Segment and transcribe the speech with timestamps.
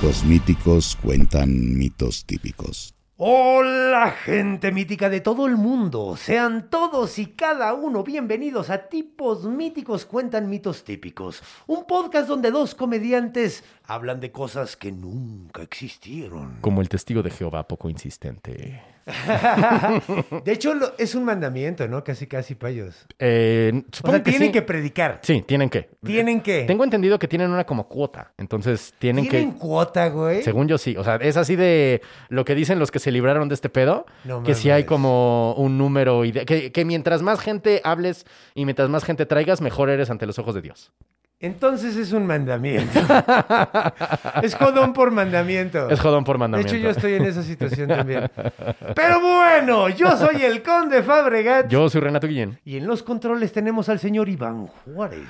[0.00, 2.94] Tipos míticos cuentan mitos típicos.
[3.16, 9.44] Hola gente mítica de todo el mundo, sean todos y cada uno bienvenidos a Tipos
[9.46, 16.58] Míticos Cuentan Mitos Típicos, un podcast donde dos comediantes hablan de cosas que nunca existieron.
[16.60, 18.80] Como el testigo de Jehová poco insistente.
[20.44, 22.04] De hecho, lo- es un mandamiento, ¿no?
[22.04, 23.06] Casi, casi payos.
[23.18, 24.52] Eh, O sea, tienen sí.
[24.52, 25.20] que predicar.
[25.22, 25.88] Sí, tienen que.
[26.04, 26.64] ¿Tienen que?
[26.64, 28.32] Tengo entendido que tienen una como cuota.
[28.36, 29.58] Entonces tienen, ¿Tienen que.
[29.58, 30.42] cuota, güey?
[30.42, 30.94] Según yo sí.
[30.98, 34.04] O sea, es así de lo que dicen los que se libraron de este pedo.
[34.24, 36.22] No que sí hay como un número.
[36.46, 40.38] Que, que mientras más gente hables y mientras más gente traigas, mejor eres ante los
[40.38, 40.92] ojos de Dios.
[41.40, 42.98] Entonces es un mandamiento.
[44.42, 45.88] es jodón por mandamiento.
[45.88, 46.74] Es jodón por De mandamiento.
[46.74, 48.28] hecho, yo estoy en esa situación también.
[48.96, 51.68] Pero bueno, yo soy el conde Fabregat.
[51.68, 52.58] Yo soy Renato Guillén.
[52.64, 55.28] Y en los controles tenemos al señor Iván Juárez.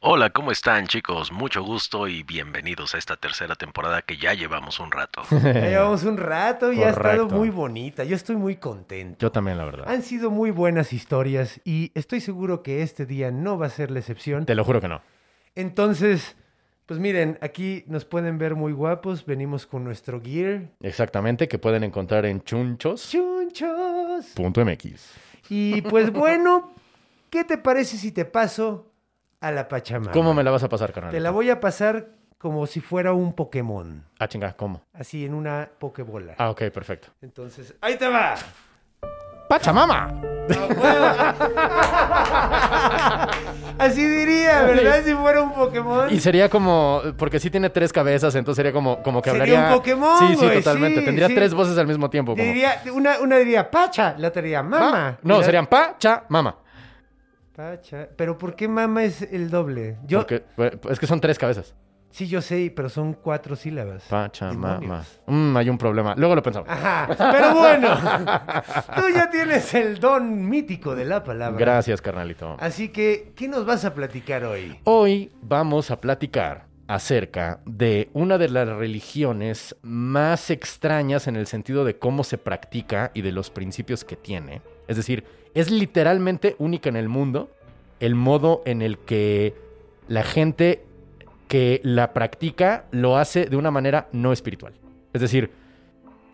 [0.00, 1.32] Hola, ¿cómo están chicos?
[1.32, 5.22] Mucho gusto y bienvenidos a esta tercera temporada que ya llevamos un rato.
[5.30, 8.04] Ya llevamos un rato y ha estado muy bonita.
[8.04, 9.16] Yo estoy muy contento.
[9.20, 9.88] Yo también, la verdad.
[9.88, 13.90] Han sido muy buenas historias y estoy seguro que este día no va a ser
[13.90, 14.44] la excepción.
[14.44, 15.00] Te lo juro que no.
[15.56, 16.36] Entonces,
[16.86, 19.26] pues miren, aquí nos pueden ver muy guapos.
[19.26, 20.68] Venimos con nuestro gear.
[20.80, 23.10] Exactamente, que pueden encontrar en chunchos.mx.
[24.34, 25.14] Chunchos.
[25.48, 26.72] Y pues bueno,
[27.30, 28.92] ¿qué te parece si te paso
[29.40, 30.12] a la Pachamama?
[30.12, 31.12] ¿Cómo me la vas a pasar, carnal?
[31.12, 34.04] Te la voy a pasar como si fuera un Pokémon.
[34.18, 34.82] Ah, chinga, ¿cómo?
[34.92, 36.34] Así en una Pokébola.
[36.38, 37.08] Ah, ok, perfecto.
[37.22, 38.34] Entonces, ahí te va.
[39.48, 40.12] ¡Pachamama!
[43.78, 45.02] Así diría, ¿verdad?
[45.04, 46.10] Si fuera un Pokémon.
[46.12, 49.72] Y sería como, porque sí tiene tres cabezas, entonces sería como, como que Sería hablaría.
[49.72, 51.00] un Pokémon, Sí, sí, totalmente.
[51.00, 51.34] sí, Tendría sí.
[51.34, 52.32] tres voces al mismo tiempo.
[52.32, 55.18] Como, Diría, una, una diría Pacha, la otra diría Mama.
[55.22, 56.56] No, la- serían pa, cha, mama.
[57.54, 58.08] Pacha.
[58.16, 59.96] Pero ¿por qué Mama es el doble?
[60.06, 61.74] Yo, Porque pues, es que son tres cabezas.
[62.16, 64.04] Sí, yo sé, pero son cuatro sílabas.
[64.04, 64.78] Pa, cha, mama.
[64.80, 65.20] Demonios.
[65.26, 66.14] Mm, hay un problema.
[66.16, 66.66] Luego lo pensamos.
[66.70, 67.08] Ajá.
[67.08, 67.88] Pero bueno,
[68.96, 71.58] tú ya tienes el don mítico de la palabra.
[71.58, 72.56] Gracias, carnalito.
[72.58, 74.78] Así que, ¿qué nos vas a platicar hoy?
[74.84, 81.84] Hoy vamos a platicar acerca de una de las religiones más extrañas en el sentido
[81.84, 84.62] de cómo se practica y de los principios que tiene.
[84.88, 87.50] Es decir, es literalmente única en el mundo
[88.00, 89.54] el modo en el que
[90.08, 90.85] la gente
[91.48, 94.74] que la practica lo hace de una manera no espiritual.
[95.12, 95.50] Es decir,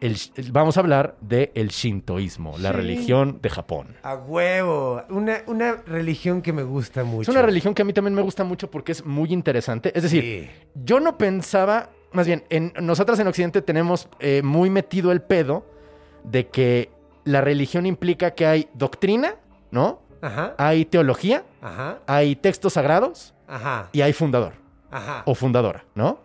[0.01, 0.17] el-
[0.51, 3.95] vamos a hablar del shintoísmo, la religión de Japón.
[4.03, 5.03] A huevo.
[5.11, 7.23] Una, una religión que me gusta mucho.
[7.23, 9.93] Es una religión que a mí también me gusta mucho porque es muy interesante.
[9.95, 10.51] Es decir, Sí.
[10.75, 15.65] yo no pensaba, más bien, en, nosotras en Occidente tenemos eh, muy metido el pedo
[16.25, 16.91] de que
[17.25, 19.37] la religión implica que hay doctrina,
[19.71, 20.01] ¿no?
[20.21, 20.55] Ajá.
[20.59, 21.99] Hay teología, Ajá.
[22.07, 23.89] hay textos sagrados Ajá.
[23.93, 24.55] y hay fundador
[24.93, 25.23] Ajá.
[25.27, 26.19] o fundadora, ¿no?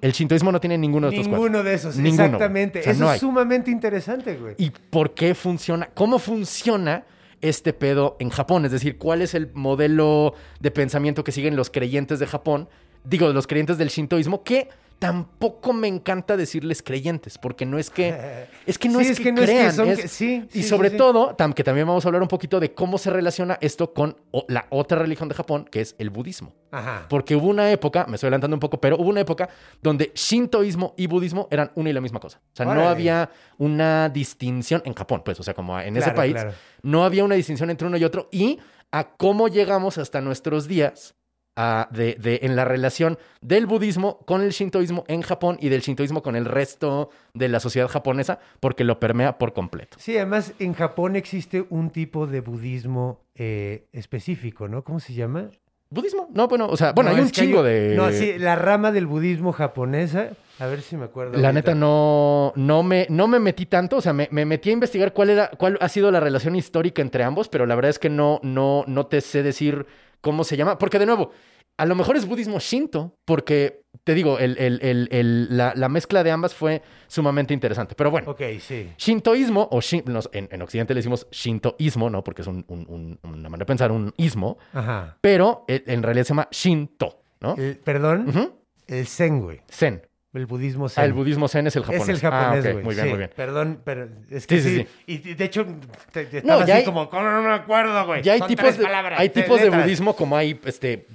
[0.00, 1.44] El shintoísmo no tiene ninguno de estos cuatro.
[1.44, 2.80] Ninguno de esos, Ninguno, exactamente.
[2.80, 2.82] güey.
[2.82, 4.54] O sea, Eso no es sumamente interesante, güey.
[4.58, 5.88] ¿Y por qué funciona?
[5.94, 7.04] ¿Cómo funciona
[7.40, 8.64] este pedo en Japón?
[8.66, 12.68] Es decir, ¿cuál es el modelo de pensamiento que siguen los creyentes de Japón?
[13.02, 14.68] Digo, los creyentes del shintoísmo, que
[14.98, 18.46] tampoco me encanta decirles creyentes, porque no es que.
[18.66, 19.72] Es que no Sí, es, es que, que no es que crean.
[19.74, 22.28] son es- que- sí, y sí, sobre todo, tam- que también vamos a hablar un
[22.28, 25.94] poquito de cómo se relaciona esto con o- la otra religión de Japón, que es
[25.98, 26.54] el budismo.
[26.70, 27.04] Ajá.
[27.10, 29.50] Porque hubo una época, me estoy adelantando un poco, pero hubo una época
[29.82, 32.40] donde shintoísmo y budismo eran una y la misma cosa.
[32.42, 36.16] O sea, no había una distinción en Japón, pues, o sea, como en ese Claro,
[36.16, 36.52] país, claro.
[36.82, 38.28] no había una distinción entre uno y otro.
[38.32, 38.58] Y
[38.90, 41.14] a cómo llegamos hasta nuestros días
[41.56, 45.82] a- de, de- en la relación del budismo con el shintoísmo en Japón y del
[45.82, 49.96] shintoísmo con el resto de la sociedad japonesa, porque lo permea por completo.
[50.00, 54.82] Sí, además en Japón existe un tipo de budismo eh, específico, ¿no?
[54.84, 55.50] ¿Cómo se llama?
[55.90, 56.28] budismo.
[56.32, 57.94] No, bueno, o sea, bueno, No, hay un chingo de...
[57.94, 60.30] No, sí, la rama del budismo japonesa.
[60.58, 61.32] A ver si me acuerdo.
[61.38, 61.52] La ahorita.
[61.52, 65.12] neta no, no, me, no me metí tanto, o sea, me, me metí a investigar
[65.12, 68.10] cuál, era, cuál ha sido la relación histórica entre ambos, pero la verdad es que
[68.10, 69.86] no, no, no te sé decir
[70.24, 71.30] cómo se llama, porque de nuevo,
[71.76, 75.88] a lo mejor es budismo shinto, porque te digo, el, el- el- el- la, la
[75.88, 78.30] mezcla de ambas fue sumamente interesante, pero bueno.
[78.30, 78.90] Ok, sí.
[78.96, 82.24] Shintoísmo, o shin- nos- en, en Occidente le decimos shintoísmo, ¿no?
[82.24, 85.18] Porque es un, un- un- una manera de pensar, un ismo, Ajá.
[85.20, 87.54] pero eh, en realidad se llama shinto, ¿no?
[87.56, 88.54] El- perdón,
[88.86, 89.60] el zen, güey.
[89.70, 90.02] Zen.
[90.34, 91.02] El budismo zen.
[91.02, 92.02] Ah, el budismo zen es el japonés.
[92.02, 92.84] Es el japonés, Ah, güey.
[92.84, 93.10] Muy bien, sí.
[93.10, 93.30] muy bien.
[93.36, 94.86] Perdón, pero es que Sí, sí.
[95.06, 95.64] sí, Y de hecho,
[96.12, 98.22] te, te No, estaba ya así hay- como, "¿Cómo no me acuerdo, güey.
[98.22, 99.84] Ya hay Son tipos, de, palabras, hay tipos de letras".
[99.84, 101.06] budismo como hay este,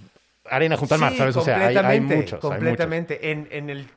[0.45, 1.36] arena junto al mar, ¿sabes?
[1.36, 2.33] O sea, hay, hay completamente, muchos.
[2.33, 2.50] hay muchos.
[2.51, 3.31] Completamente.
[3.31, 3.88] En, en el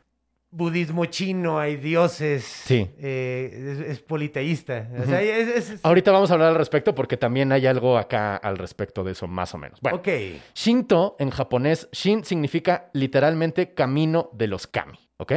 [0.55, 2.45] budismo chino hay dioses.
[2.45, 2.87] Sí.
[2.99, 4.87] eh, es, es politeísta.
[5.03, 7.97] O sea, es, es- es- Ahorita vamos a hablar al respecto porque también hay algo
[7.97, 9.81] acá al respecto de eso, más o menos.
[9.81, 10.09] Bueno, Ok.
[10.55, 15.33] Shinto en japonés, Shin significa literalmente camino de los kami, ¿ok?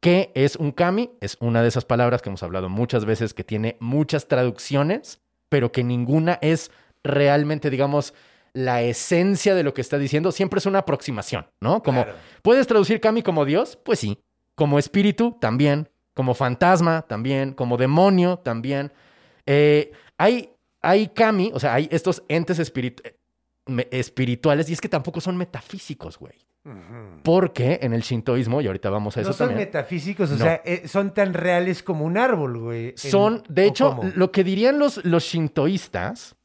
[0.00, 1.10] ¿Qué es un kami?
[1.20, 5.20] Es una de esas palabras que hemos hablado muchas veces que tiene muchas traducciones,
[5.50, 6.70] pero que ninguna es
[7.04, 8.14] realmente, digamos,
[8.52, 10.32] la esencia de lo que está diciendo.
[10.32, 11.82] Siempre es una aproximación, ¿no?
[11.82, 12.18] Como, Claro.
[12.42, 13.78] ¿puedes traducir kami como Dios?
[13.84, 14.18] Pues sí.
[14.54, 15.88] Como espíritu, también.
[16.14, 17.52] Como fantasma, también.
[17.52, 18.92] Como demonio, también.
[19.46, 20.50] Eh, hay,
[20.82, 23.02] hay kami, o sea, hay estos entes espiritu-
[23.90, 26.34] espirituales y es que tampoco son metafísicos, güey.
[27.22, 30.44] Porque en el shintoísmo, y ahorita vamos a eso No son también, metafísicos, o No.
[30.44, 32.92] sea, eh, son tan reales como un árbol, güey.
[32.96, 34.10] Son, de ¿o hecho, cómo?
[34.14, 36.36] lo que dirían los, los shintoístas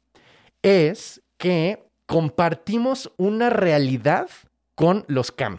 [0.62, 4.28] es que compartimos una realidad
[4.74, 5.58] con los kami.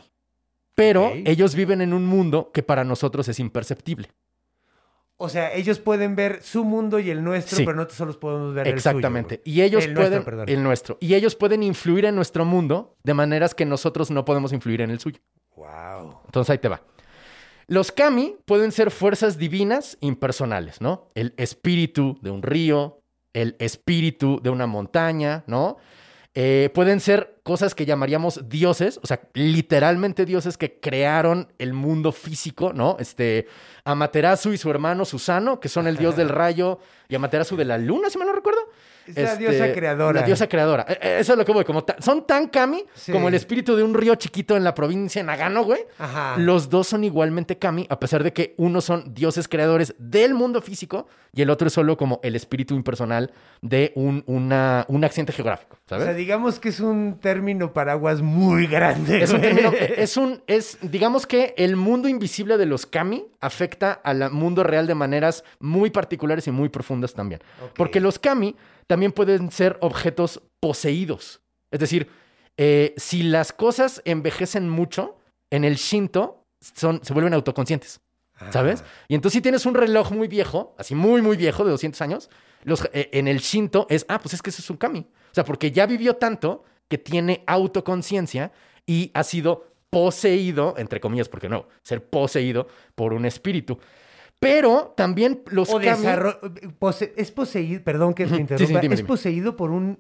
[0.75, 4.09] Pero ellos viven en un mundo que para nosotros es imperceptible.
[5.19, 7.63] O sea, ellos pueden ver su mundo y el nuestro, Sí.
[7.65, 9.41] pero nosotros solo podemos ver el Exactamente.
[9.43, 9.55] suyo.
[9.55, 10.11] y ellos El pueden.
[10.11, 10.49] nuestro, perdón.
[10.49, 10.97] el nuestro.
[11.01, 14.91] Y ellos pueden influir en nuestro mundo de maneras que nosotros no podemos influir en
[14.91, 15.19] el suyo.
[15.55, 16.19] Wow.
[16.25, 16.81] Entonces ahí te va.
[17.65, 21.09] Los kami pueden ser fuerzas divinas impersonales, ¿no?
[21.15, 23.01] El espíritu de un río,
[23.33, 25.77] el espíritu de una montaña, ¿no?
[26.35, 32.11] Eh, pueden ser cosas que llamaríamos dioses, o sea, literalmente dioses que crearon el mundo
[32.11, 32.97] físico, ¿no?
[32.99, 33.47] Este,
[33.85, 37.77] Amaterasu y su hermano Susano, que son el dios del rayo, y Amaterasu de la
[37.77, 38.59] luna, si mal no recuerdo.
[39.07, 40.19] Es la Este, diosa creadora.
[40.19, 40.85] La diosa creadora.
[40.89, 41.63] Eh, eh, Eso es lo que voy.
[41.63, 43.13] Como son tan kami Sí.
[43.13, 45.79] como el espíritu de un río chiquito en la provincia de Nagano, güey.
[45.97, 46.35] Ajá.
[46.37, 50.61] Los dos son igualmente kami, a pesar de que uno son dioses creadores del mundo
[50.61, 55.31] físico y el otro es solo como el espíritu impersonal de un, una, un accidente
[55.31, 56.03] geográfico, O ¿sabes?
[56.03, 57.36] sea, digamos que es un término
[57.73, 59.21] paraguas muy grande.
[59.23, 63.91] Es un, término- es un, es, digamos que el mundo invisible de los kami afecta
[63.93, 67.41] al mundo real de maneras muy particulares y muy profundas también.
[67.75, 68.55] Porque los kami
[68.87, 71.41] también pueden ser objetos poseídos.
[71.71, 72.09] Es decir,
[72.57, 75.17] eh, si las cosas envejecen mucho,
[75.51, 76.45] en el Shinto
[76.75, 78.01] son, se vuelven autoconscientes.
[78.51, 78.83] ¿Sabes?
[79.07, 82.29] Y entonces si tienes un reloj muy viejo, así muy, muy viejo, de 200 años,
[82.63, 84.99] los, eh, en el Shinto es, ah, pues es que eso es un kami.
[84.99, 88.51] O sea, porque ya vivió tanto que tiene autoconciencia
[88.85, 93.79] y ha sido poseído, entre comillas, porque no, ser poseído por un espíritu.
[94.39, 95.79] Pero también los O
[96.79, 98.35] pose- es poseído, perdón que te.
[98.35, 99.99] Sí, interrumpa, sí, dime, es poseído por un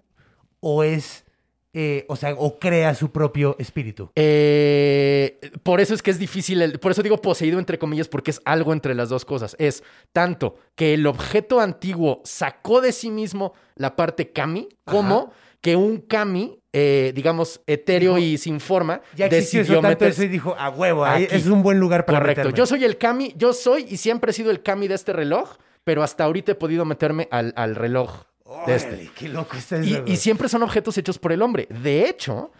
[0.59, 1.25] o es
[1.73, 4.09] eh, o sea, o crea su propio espíritu.
[4.15, 8.31] Eh, por eso es que es difícil, el- por eso digo poseído entre comillas, porque
[8.31, 9.55] es algo entre las dos cosas.
[9.59, 15.75] Es tanto que el objeto antiguo sacó de sí mismo la parte kami, como que
[15.75, 20.23] un kami, eh, digamos, etéreo Dijo, y sin forma, Ya decidió eso tanto meterse- eso
[20.23, 22.41] y dijo, a huevo, ahí es un buen lugar para Correcto.
[22.41, 22.57] meterme".
[22.57, 25.57] Yo soy el kami, yo soy y siempre he sido el kami de este reloj,
[25.83, 28.23] pero hasta ahorita he podido meterme al, al reloj
[28.67, 28.89] de este.
[28.93, 30.15] Órale, qué loco está Y, eso, y güey.
[30.17, 31.67] siempre son objetos hechos por el hombre.
[31.69, 32.51] De hecho,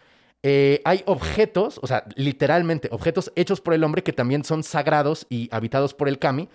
[0.44, 5.26] eh, hay objetos, o sea, literalmente, objetos hechos por el hombre que también son sagrados
[5.30, 6.48] y habitados por el kami,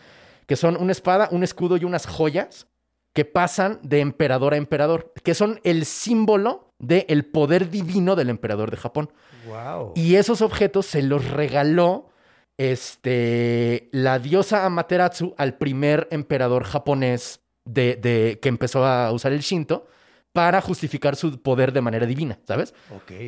[0.46, 2.66] que son una espada, un escudo y unas joyas
[3.14, 8.70] que pasan de emperador a emperador, que son el símbolo del poder divino del emperador
[8.70, 9.10] de Japón.
[9.48, 9.92] Wow.
[9.96, 12.10] Y esos objetos se los regaló
[12.58, 19.40] este, la diosa Amaterasu al primer emperador japonés de, de- que empezó a usar el
[19.40, 19.86] Shinto
[20.32, 22.74] para justificar su poder de manera divina, ¿sabes?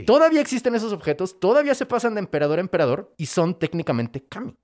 [0.06, 4.52] Todavía existen esos objetos, todavía se pasan de emperador a emperador y son técnicamente kami.
[4.52, 4.56] O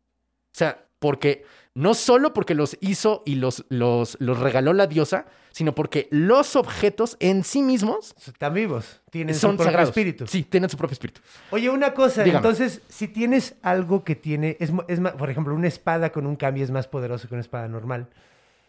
[0.53, 5.75] sea, porque no solo porque los hizo y los, los, los regaló la diosa, sino
[5.75, 9.89] porque los objetos en sí mismos Están vivos, tienen son su propio sagrados.
[9.89, 10.27] espíritu.
[10.29, 11.21] Sí, tienen su propio espíritu.
[11.51, 12.39] Oye, una cosa, Dígame.
[12.47, 16.63] entonces, si tienes algo que tiene, es, es por ejemplo, una espada con un cambio
[16.63, 18.07] es más poderoso que una espada normal.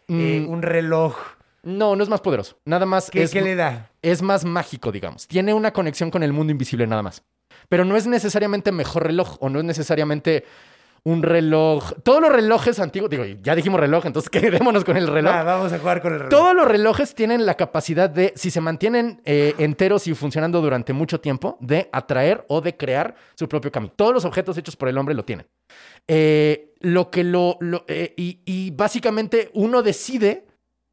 [0.08, 0.50] Eh, Mm.
[0.50, 1.16] un reloj
[1.62, 2.58] No, no es más poderoso.
[2.64, 3.88] Nada más ¿Qué, es, qué le da?
[4.02, 5.28] es más mágico, digamos.
[5.28, 7.22] Tiene una conexión con el mundo invisible nada más.
[7.68, 10.44] Pero no es necesariamente mejor reloj o no es necesariamente
[11.04, 11.92] un reloj.
[12.04, 15.32] Todos los relojes antiguos, digo, ya dijimos reloj, entonces quedémonos con el reloj.
[15.34, 16.30] Ah, vamos a jugar con el reloj.
[16.30, 20.92] Todos los relojes tienen la capacidad de, si se mantienen eh, enteros y funcionando durante
[20.92, 23.92] mucho tiempo, de atraer o de crear su propio camino.
[23.96, 25.46] Todos los objetos hechos por el hombre lo tienen.
[26.08, 27.56] Eh, lo que lo.
[27.60, 30.46] lo- eh, y, y básicamente uno decide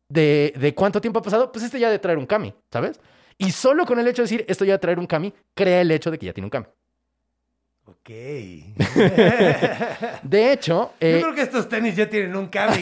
[0.09, 2.99] de, de cuánto tiempo ha pasado, pues este ya de traer un kami, ¿sabes?
[3.37, 5.91] Y solo con el hecho de decir esto ya de traer un kami, crea el
[5.91, 6.65] hecho de que ya tiene un kami.
[7.89, 8.09] Ok.
[10.23, 12.81] De hecho, eh, Yo creo que estos tenis ya tienen un cambio,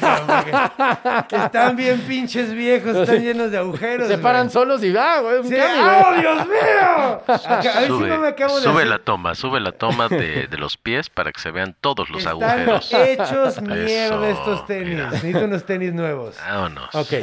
[1.32, 4.08] están bien pinches viejos, están llenos de agujeros.
[4.08, 4.54] se paran güey.
[4.54, 5.56] solos y ¡ah, güey, un Sí!
[5.56, 7.22] ¡Oh, Dios mío!
[7.28, 9.72] Acá- a ver si Sube, no me acabo de sube hacer- la toma, sube la
[9.72, 12.94] toma de, de los pies para que se vean todos los Están agujeros.
[12.94, 14.90] hechos mierda Eso, estos tenis.
[14.90, 15.10] mira.
[15.12, 16.36] Necesito unos tenis nuevos.
[16.38, 16.94] Vámonos.
[16.96, 17.14] Ok.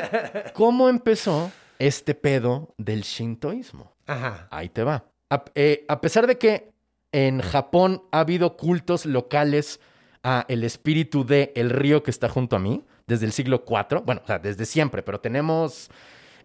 [0.54, 3.94] ¿Cómo empezó este pedo del shintoísmo?
[4.06, 4.48] Ajá.
[4.50, 5.04] Ahí te va.
[5.30, 6.72] A, eh, a pesar de que
[7.16, 9.80] en Japón ha habido cultos locales
[10.22, 14.02] a el espíritu de el río que está junto a mí desde el siglo IV,
[14.04, 15.88] bueno, o sea, desde siempre, pero tenemos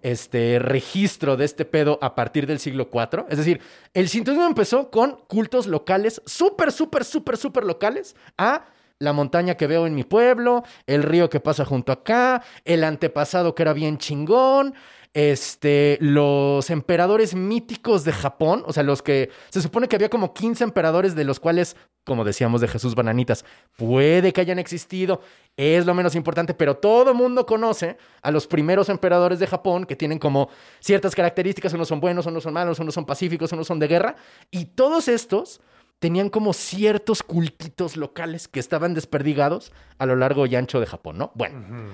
[0.02, 3.26] este registro de este pedo a partir del siglo IV.
[3.28, 3.60] Es decir,
[3.94, 9.68] el shintoísmo empezó con cultos locales, súper, súper, súper, súper locales, a la montaña que
[9.68, 13.98] veo en mi pueblo, el río que pasa junto acá, el antepasado que era bien
[13.98, 14.74] chingón,
[15.14, 20.34] este, los emperadores míticos de Japón, o sea, los que se supone que había como
[20.34, 21.76] 15 emperadores de los cuales,
[22.06, 23.44] como decíamos de Jesús Bananitas,
[23.78, 25.22] puede que hayan existido,
[25.58, 29.98] es lo menos importante, pero todo mundo conoce a los primeros emperadores de Japón que
[29.98, 30.50] tienen como
[30.80, 34.16] ciertas características, unos son buenos, unos son malos, unos son pacíficos, unos son de guerra,
[34.50, 35.60] y todos estos
[36.00, 41.18] tenían como ciertos cultitos locales que estaban desperdigados a lo largo y ancho de Japón,
[41.18, 41.32] ¿no?
[41.36, 41.92] Bueno.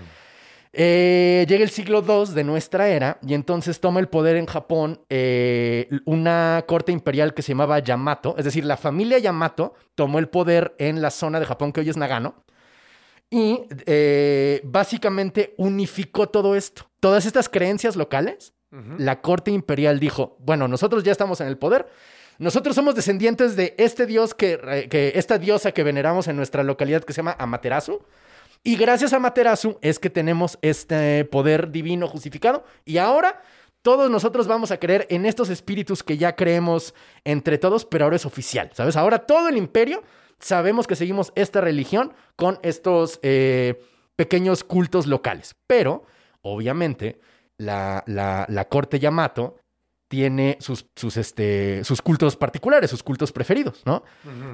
[0.80, 5.02] Eh, llega el siglo II de nuestra era y entonces toma el poder en Japón
[5.10, 10.30] eh, una corte imperial que se llamaba Yamato, es decir, la familia Yamato tomó el
[10.30, 12.44] poder en la zona de Japón que hoy es Nagano
[13.32, 16.88] y eh, básicamente unificó todo esto.
[17.00, 18.54] Todas estas creencias locales,
[19.00, 21.88] la corte imperial dijo, bueno, nosotros ya estamos en el poder,
[22.38, 27.04] nosotros somos descendientes de este dios que, que esta diosa que veneramos en nuestra localidad
[27.04, 28.04] que se llama Amaterasu.
[28.64, 32.64] Y gracias a Materasu es que tenemos este poder divino justificado.
[32.86, 33.42] Y ahora
[33.82, 38.18] todos nosotros vamos a creer en estos espíritus que ya creemos entre todos, pero ahora
[38.18, 38.98] es oficial, ¿sabes?
[38.98, 40.04] Ahora todo el imperio
[40.40, 43.80] sabemos que seguimos esta religión con estos eh,
[44.16, 45.56] pequeños cultos locales.
[45.68, 46.04] Pero,
[46.42, 47.20] obviamente,
[47.58, 49.56] la, la- la corte Yamato
[50.08, 54.04] tiene sus, sus, este, sus cultos particulares, sus cultos preferidos, ¿no?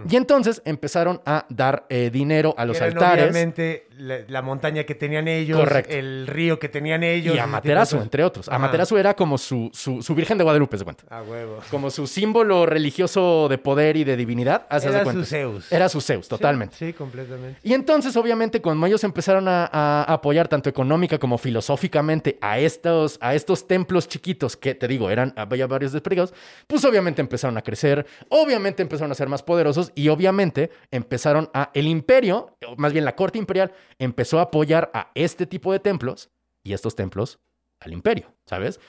[0.10, 3.24] Y entonces empezaron a dar eh, dinero a los Eran altares.
[3.26, 5.94] Obviamente la, la montaña que tenían ellos, Correcto.
[5.94, 7.36] el río que tenían ellos.
[7.36, 8.48] Y Amaterasu, entre otros.
[8.48, 8.56] Ajá.
[8.56, 11.04] Amaterasu era como su, su, su Virgen de Guadalupe, se cuenta.
[11.10, 11.60] A huevo.
[11.70, 14.66] Como su símbolo religioso de poder y de divinidad.
[14.72, 15.72] Era su Zeus.
[15.72, 16.76] Era su Zeus, totalmente.
[16.78, 17.60] Sí, sí, completamente.
[17.64, 23.18] Y entonces, obviamente, cuando ellos empezaron a, a apoyar tanto económica como filosóficamente a estos,
[23.22, 26.34] a estos templos chiquitos que, te digo, eran, había varios desperdigados,
[26.68, 31.72] pues obviamente empezaron a crecer, obviamente empezaron a ser más poderosos y obviamente empezaron a,
[31.74, 35.80] el imperio, o más bien la corte imperial, empezó a apoyar a este tipo de
[35.80, 36.30] templos
[36.64, 37.40] y estos templos
[37.80, 38.80] al imperio, ¿sabes?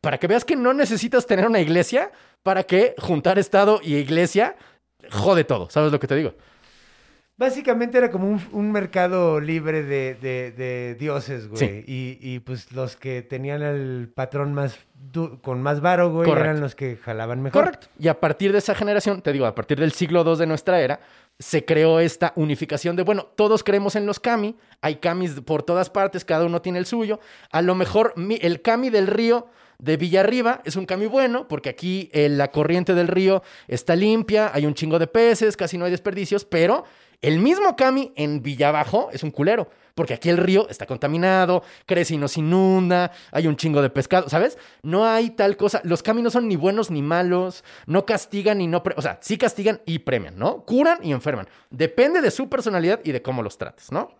[0.00, 4.56] Para que veas que no necesitas tener una iglesia para que juntar Estado y iglesia
[5.10, 6.34] jode todo, ¿sabes lo que te digo?
[7.36, 11.58] Básicamente era como un, un mercado libre de, de- de dioses, güey.
[11.58, 11.84] Sí.
[11.86, 14.78] Y, y, pues los que tenían el patrón más
[15.42, 16.48] con más varo, güey, Correcto.
[16.50, 17.64] eran los que jalaban mejor.
[17.64, 17.88] Correcto.
[17.98, 20.80] Y a partir de esa generación, te digo, a partir del siglo II de nuestra
[20.80, 21.00] era,
[21.38, 25.90] se creó esta unificación de, bueno, todos creemos en los kami, hay kamis por todas
[25.90, 27.18] partes, cada uno tiene el suyo.
[27.50, 29.48] A lo mejor mi- el kami del río
[29.78, 34.50] de Villarriba es un kami bueno, porque aquí eh, la corriente del río está limpia,
[34.54, 36.84] hay un chingo de peces, casi no hay desperdicios, pero
[37.26, 39.68] el mismo kami en Villabajo es un culero.
[39.94, 44.28] Porque aquí el río está contaminado, crece y nos inunda, hay un chingo de pescado,
[44.28, 44.58] ¿sabes?
[44.82, 45.80] No hay tal cosa.
[45.84, 48.82] Los kami no son ni buenos ni malos, no castigan y no...
[48.96, 50.64] o sea, sí castigan y premian, ¿no?
[50.64, 51.46] Curan y enferman.
[51.70, 54.10] Depende de su personalidad y de cómo los trates, ¿no?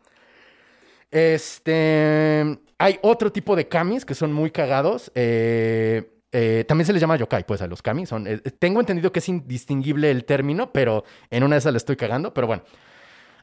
[1.11, 2.59] Este...
[2.79, 5.11] Hay otro tipo de kamis que son muy cagados.
[5.17, 8.07] eh, eh, también se les llama yokai, pues, a los kami.
[8.07, 11.77] Son, eh, tengo entendido que es indistinguible el término, pero en una de esas le
[11.77, 12.35] estoy cagando.
[12.35, 12.65] Pero bueno,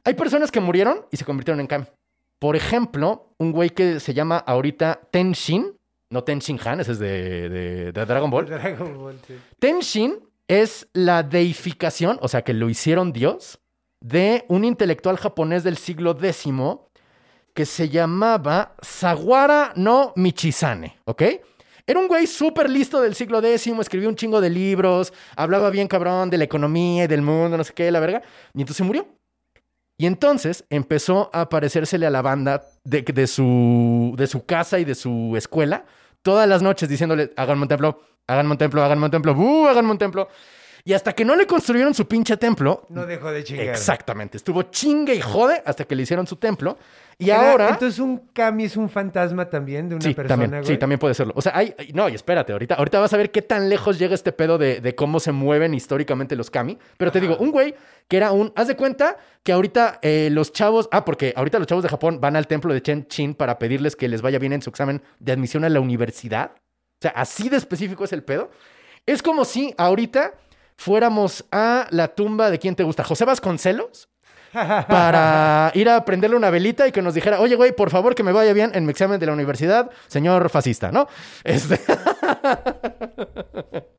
[0.03, 1.86] hay personas que murieron y se convirtieron en kami.
[2.39, 5.77] Por ejemplo, un güey que se llama ahorita Tenshin,
[6.10, 8.46] no Tenshin Han, ese es de, de- de Dragon Ball.
[8.48, 9.36] Dragon Ball, sí.
[9.60, 13.60] Tenshin es la deificación, o sea, que lo hicieron Dios,
[14.01, 16.48] de un intelectual japonés del siglo X
[17.53, 21.22] que se llamaba Sawara no Michizane, ¿ok?
[21.86, 25.88] Era un güey súper listo del siglo X, escribió un chingo de libros, hablaba bien
[25.88, 28.22] cabrón de la economía y del mundo, no sé qué, la verga,
[28.53, 29.05] y entonces murió.
[29.98, 34.95] Y entonces empezó a aparecérsele a la banda de, su, de su casa y de
[34.95, 35.86] su escuela
[36.21, 39.98] todas las noches diciéndole, háganme un templo, háganme un templo, háganme un templo, háganme un
[39.98, 40.29] templo.
[40.83, 42.85] Y hasta que no le construyeron su pinche templo.
[42.89, 43.67] No dejó de chingar.
[43.67, 44.38] Exactamente.
[44.38, 46.77] Estuvo chingue y jode hasta que le hicieron su templo.
[47.19, 47.69] Y Era- ahora.
[47.69, 51.13] Entonces, un Kami es un fantasma también de una Sí, persona, también, sí, también puede
[51.13, 51.33] serlo.
[51.35, 54.15] O sea, hay, no, y espérate, ahorita, ahorita vas a ver qué tan lejos llega
[54.15, 56.79] este pedo de, de cómo se mueven históricamente los kami.
[56.97, 57.75] Pero te digo, un güey
[58.07, 58.51] que era un.
[58.55, 60.89] Haz de cuenta que ahorita eh, los chavos.
[60.91, 63.95] Ah, porque ahorita los chavos de Japón van al templo de Chen Chin para pedirles
[63.95, 66.53] que les vaya bien en su examen de admisión a la universidad.
[66.55, 68.50] O sea, así de específico es el pedo.
[69.05, 70.33] Es como si ahorita
[70.81, 74.09] fuéramos a la tumba de quién te gusta, José Vasconcelos,
[74.51, 78.23] para ir a prenderle una velita y que nos dijera, oye, güey, por favor que
[78.23, 81.07] me vaya bien en mi examen de la universidad, señor fascista, ¿no?
[81.43, 81.79] Este...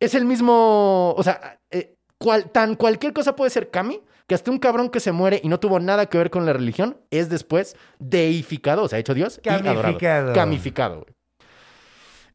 [0.00, 4.50] es el mismo, o sea, eh, cual- tan cualquier cosa puede ser Kami, que hasta
[4.50, 7.28] un cabrón que se muere y no tuvo nada que ver con la religión es
[7.28, 9.82] después deificado, o sea, hecho Dios y adorado.
[9.82, 10.32] Camificado.
[10.32, 11.14] Camificado, güey.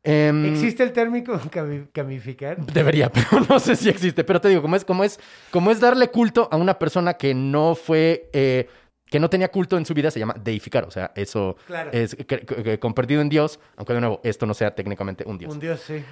[0.03, 2.57] Em, ¿Existe el térmico cami- camificar?
[2.65, 4.23] Debería, pero no sé si existe.
[4.23, 5.19] Pero te digo, como es, como es,
[5.51, 8.67] como es darle culto a una persona que no fue, eh,
[9.05, 10.83] que no tenía culto en su vida, se llama deificar.
[10.85, 11.89] O sea, eso Claro.
[11.93, 15.37] es que- que- que convertido en Dios, aunque de nuevo, esto no sea técnicamente un
[15.37, 15.53] Dios.
[15.53, 16.03] Un dios, sí.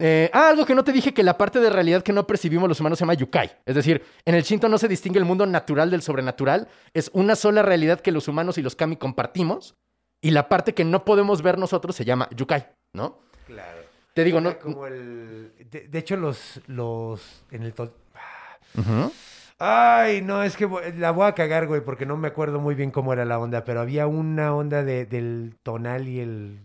[0.00, 2.68] Eh, ah, algo que no te dije, que la parte de realidad que no percibimos
[2.68, 3.50] los humanos se llama yukai.
[3.66, 6.68] Es decir, en el Shinto no se distingue el mundo natural del sobrenatural.
[6.94, 9.74] Es una sola realidad que los humanos y los kami compartimos.
[10.22, 13.18] Y la parte que no podemos ver nosotros se llama yukai, ¿no?
[13.48, 13.80] Claro.
[14.14, 14.58] Te digo, Era no...
[14.58, 15.52] Como el...
[15.70, 16.60] De, de hecho, los...
[16.66, 17.72] los en el...
[17.72, 19.12] Ujú.
[19.58, 22.92] Ay, no, es que la voy a cagar, güey, porque no me acuerdo muy bien
[22.92, 26.60] cómo era la onda, pero había una onda de, del tonal y el...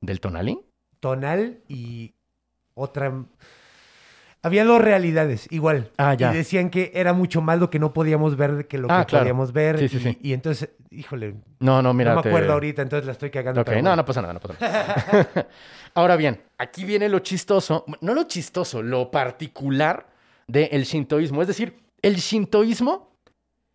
[0.00, 0.58] ¿Del tonali?
[0.98, 2.14] Tonal y
[2.74, 3.12] otra...
[4.44, 5.90] Había dos realidades, igual.
[5.96, 6.32] Ah, ya.
[6.32, 9.10] Y decían que era mucho más lo que no podíamos ver que lo Ah, que
[9.10, 9.24] claro.
[9.24, 9.78] podíamos ver.
[9.78, 10.18] Sí, sí, y, sí.
[10.22, 12.14] y entonces, híjole, No, no, mira.
[12.14, 13.62] no me acuerdo ahorita, entonces la estoy cagando.
[13.62, 15.48] Ok, no, no pasa nada, no pasa nada.
[15.94, 20.06] Ahora bien, aquí viene lo chistoso, no lo chistoso, lo particular
[20.46, 21.40] del shintoísmo.
[21.40, 23.16] Es decir, el shintoísmo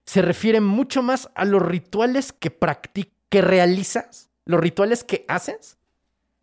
[0.05, 2.55] se refiere mucho más a los rituales que
[3.29, 5.77] que realizas, los rituales que haces,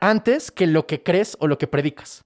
[0.01, 2.25] antes que lo que crees o lo que predicas.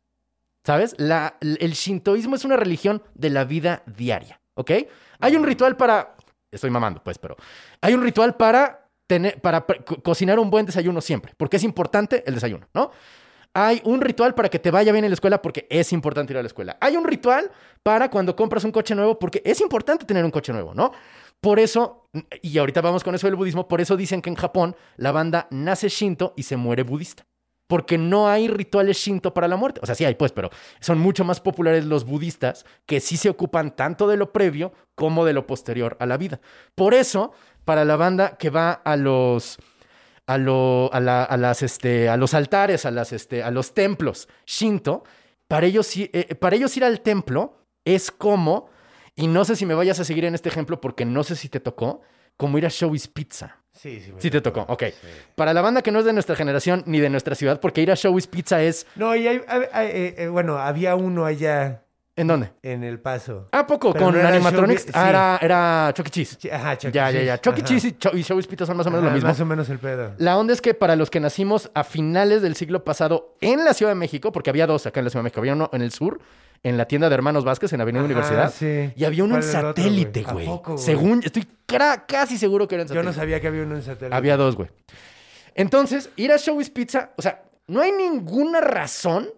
[0.66, 0.94] ¿Sabes?
[0.98, 4.70] La- el shintoísmo es una religión de la vida diaria, ¿ok?
[5.20, 6.16] Hay un ritual para...
[6.52, 7.36] Estoy mamando, pues, pero...
[7.80, 12.22] Hay un ritual para, tener, para co- cocinar un buen desayuno siempre, porque es importante
[12.26, 12.90] el desayuno, ¿no?
[13.52, 16.38] Hay un ritual para que te vaya bien en la escuela porque es importante ir
[16.38, 16.76] a la escuela.
[16.80, 17.50] Hay un ritual
[17.82, 20.92] para cuando compras un coche nuevo porque es importante tener un coche nuevo, ¿no?
[21.40, 22.06] Por eso,
[22.42, 25.48] y ahorita vamos con eso del budismo, por eso dicen que en Japón la banda
[25.50, 27.24] nace shinto y se muere budista.
[27.70, 29.78] Porque no hay rituales shinto para la muerte.
[29.82, 33.28] O sea, sí hay, pues, pero son mucho más populares los budistas que sí se
[33.30, 36.40] ocupan tanto de lo previo como de lo posterior a la vida.
[36.74, 37.32] Por eso,
[37.64, 39.56] para la banda que va a los
[40.26, 43.72] a, lo- a, la- a las, este, a los altares, a, las, este, a los
[43.72, 45.04] templos shinto,
[45.48, 48.68] para ellos, i- eh, para ellos ir al templo es como,
[49.14, 51.48] y no sé si me vayas a seguir en este ejemplo porque no sé si
[51.48, 52.00] te tocó,
[52.36, 53.59] como ir a Showbiz Pizza.
[53.80, 54.12] Sí, sí.
[54.12, 54.82] me Sí te tocó, ok.
[54.88, 55.08] sí.
[55.34, 57.90] Para la banda que no es de nuestra generación ni de nuestra ciudad, porque ir
[57.90, 58.86] a Showbiz Pizza es...
[58.94, 61.82] No, y hay- hay- hay- eh, eh, bueno, había uno allá
[62.20, 62.52] ¿En dónde?
[62.62, 63.48] en El Paso.
[63.52, 63.92] ¿A poco?
[63.92, 64.86] Pero ¿Con no era animatronics?
[64.92, 66.10] Ah, era, era Chuck E.
[66.10, 66.38] Cheese.
[66.38, 66.92] Ch- Ajá, Chuck E.
[66.92, 67.38] ya, ya, ya.
[67.38, 67.60] Cheese, Chuck E.
[67.60, 67.68] ajá.
[67.68, 69.28] Cheese y, Cho- y Showbiz Pizza son más o menos Ajá, lo mismo.
[69.28, 70.12] Más o menos el pedo.
[70.18, 73.72] La onda es que para los que nacimos a finales del siglo pasado en la
[73.74, 75.80] Ciudad de México, porque había dos acá en la Ciudad de México, había uno en
[75.82, 76.20] el sur,
[76.62, 78.92] en la tienda de Hermanos Vázquez, en Avenida Ajá, Universidad, sí.
[78.94, 80.48] y había uno en ¿Cuál era el otro, satélite, ¿A güey.
[80.76, 81.48] Según, estoy
[82.06, 83.12] casi seguro que era en Yo satélite.
[83.16, 84.14] no sabía que había uno en satélite.
[84.14, 84.68] Había dos, güey.
[85.54, 89.28] Entonces, ir a Showbiz Pizza, o sea, no hay ninguna razón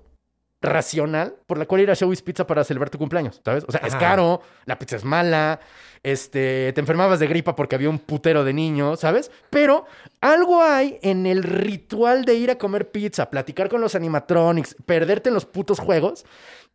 [0.62, 3.64] racional por la cual ir a Showbiz Pizza para celebrar tu cumpleaños, ¿sabes?
[3.68, 5.60] O sea, es caro, la pizza es mala,
[6.02, 9.30] este, te enfermabas de gripa porque había un putero de niños, ¿sabes?
[9.50, 9.84] Pero
[10.20, 15.28] algo hay en el ritual de ir a comer pizza, platicar con los animatronics, perderte
[15.28, 16.24] en los putos juegos,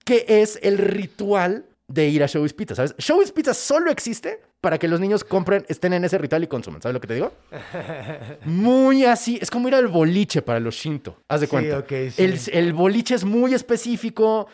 [0.06, 2.94] que es el ritual de ir a Showbiz Pizza, ¿sabes?
[2.98, 6.82] Showbiz Pizza solo existe para que los niños compren, estén en ese ritual y consuman,
[6.82, 7.32] ¿sabes lo que te digo?
[8.46, 11.80] Muy así, es como ir al boliche para los Shinto, haz de Sí, cuenta.
[11.80, 12.24] ok, sí.
[12.24, 14.48] el, el boliche es muy específico,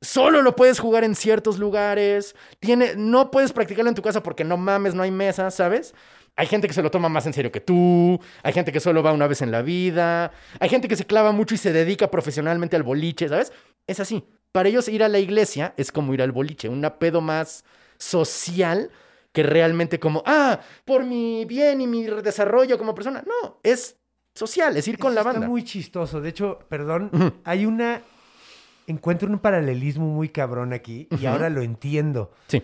[0.00, 4.44] solo lo puedes jugar en ciertos lugares, tiene, no puedes practicarlo en tu casa porque
[4.44, 5.94] no mames, no hay mesas, ¿sabes?
[6.36, 9.02] Hay gente que se lo toma más en serio que tú, hay gente que solo
[9.02, 12.10] va una vez en la vida, hay gente que se clava mucho y se dedica
[12.10, 13.52] profesionalmente al boliche, ¿sabes?
[13.88, 14.24] Es así.
[14.52, 17.64] Para ellos ir a la iglesia es como ir al boliche, una pedo más
[17.98, 18.90] social
[19.32, 23.22] que realmente como, ah, por mi bien y mi desarrollo como persona.
[23.26, 23.96] No, es
[24.34, 25.46] social, es ir con Eso la está banda.
[25.48, 26.20] muy chistoso.
[26.20, 27.10] De hecho, perdón,
[27.44, 28.02] hay una...
[28.86, 32.30] Encuentro un paralelismo muy cabrón aquí y ahora lo entiendo.
[32.46, 32.62] Sí.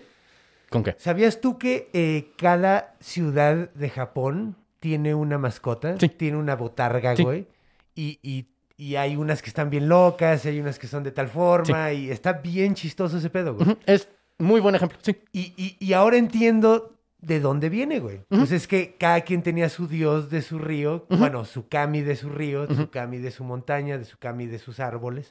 [0.71, 0.97] ¿Con qué?
[0.99, 5.99] ¿Sabías tú que eh, cada ciudad de Japón tiene una mascota?
[6.01, 6.09] Sí.
[6.09, 7.23] Tiene una botarga, Sí.
[7.25, 7.47] güey.
[7.95, 8.47] Y, y-
[8.85, 12.11] y hay unas que están bien locas, hay unas que son de tal forma, y
[12.11, 13.77] está bien chistoso ese pedo, güey.
[13.87, 15.17] Es muy buen ejemplo, sí.
[15.33, 18.21] y, y- y ahora entiendo de dónde viene, güey.
[18.29, 22.17] Pues es que cada quien tenía su dios de su río, bueno, su kami de
[22.17, 25.31] su río, su kami de su montaña, de su kami de sus árboles.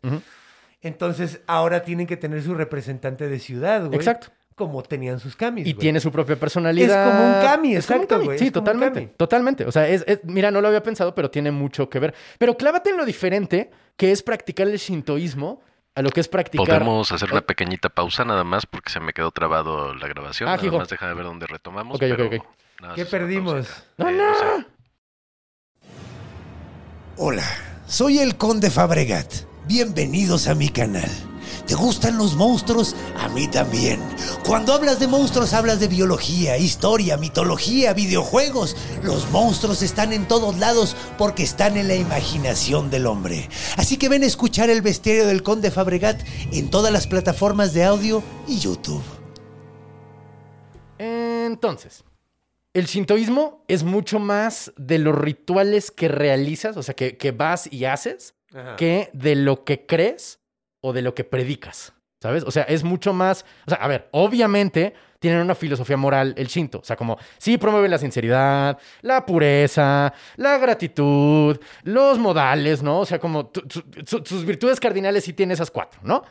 [0.81, 3.95] Entonces ahora tienen que tener su representante de ciudad, güey.
[3.95, 4.27] Exacto.
[4.55, 5.81] Como tenían sus kamis, Y güey.
[5.81, 7.07] tiene su propia personalidad.
[7.07, 8.25] Es como un kami, Es como un exacto, kami.
[8.25, 9.07] güey, Sí, totalmente.
[9.17, 9.65] Totalmente.
[9.65, 12.13] O sea, es, es- mira, no lo había pensado, pero tiene mucho que ver.
[12.37, 15.61] Pero clávate en lo diferente que es practicar el shintoísmo
[15.95, 16.67] a lo que es practicar.
[16.67, 20.49] Podemos hacer una pequeñita pausa nada más porque se me quedó trabado la grabación.
[20.49, 20.77] Ah, nada hijo.
[20.77, 21.95] más deja de ver dónde retomamos.
[21.97, 22.33] Ok, ok, pero ok.
[22.81, 23.67] nada, ¿Qué perdimos?
[23.97, 24.33] No, Eh, no.
[24.35, 24.65] sé.
[27.17, 27.43] Hola,
[27.87, 29.31] soy el Conde Fabregat.
[29.67, 31.09] Bienvenidos a mi canal.
[31.67, 32.95] ¿Te gustan los monstruos?
[33.17, 34.01] A mí también.
[34.45, 38.75] Cuando hablas de monstruos hablas de biología, historia, mitología, videojuegos.
[39.01, 43.49] Los monstruos están en todos lados porque están en la imaginación del hombre.
[43.77, 46.21] Así que ven a escuchar el bestiario del Conde Fabregat
[46.51, 49.03] en todas las plataformas de audio y YouTube.
[50.97, 52.03] Entonces,
[52.73, 57.71] el shintoísmo es mucho más de los rituales que realizas, o sea, que, que vas
[57.71, 58.75] y haces, Ajá.
[58.75, 60.39] que de lo que crees
[60.83, 61.93] o de lo que predicas.
[62.21, 62.43] ¿Sabes?
[62.45, 63.43] O sea, es mucho más.
[63.65, 66.79] O sea, a ver, obviamente tienen una filosofía moral el Shinto.
[66.79, 72.99] O sea, como sí promueve la sinceridad, la pureza, la gratitud, los modales, ¿no?
[72.99, 73.51] O sea, como
[74.05, 76.23] sus virtudes cardinales sí tiene esas cuatro, ¿no?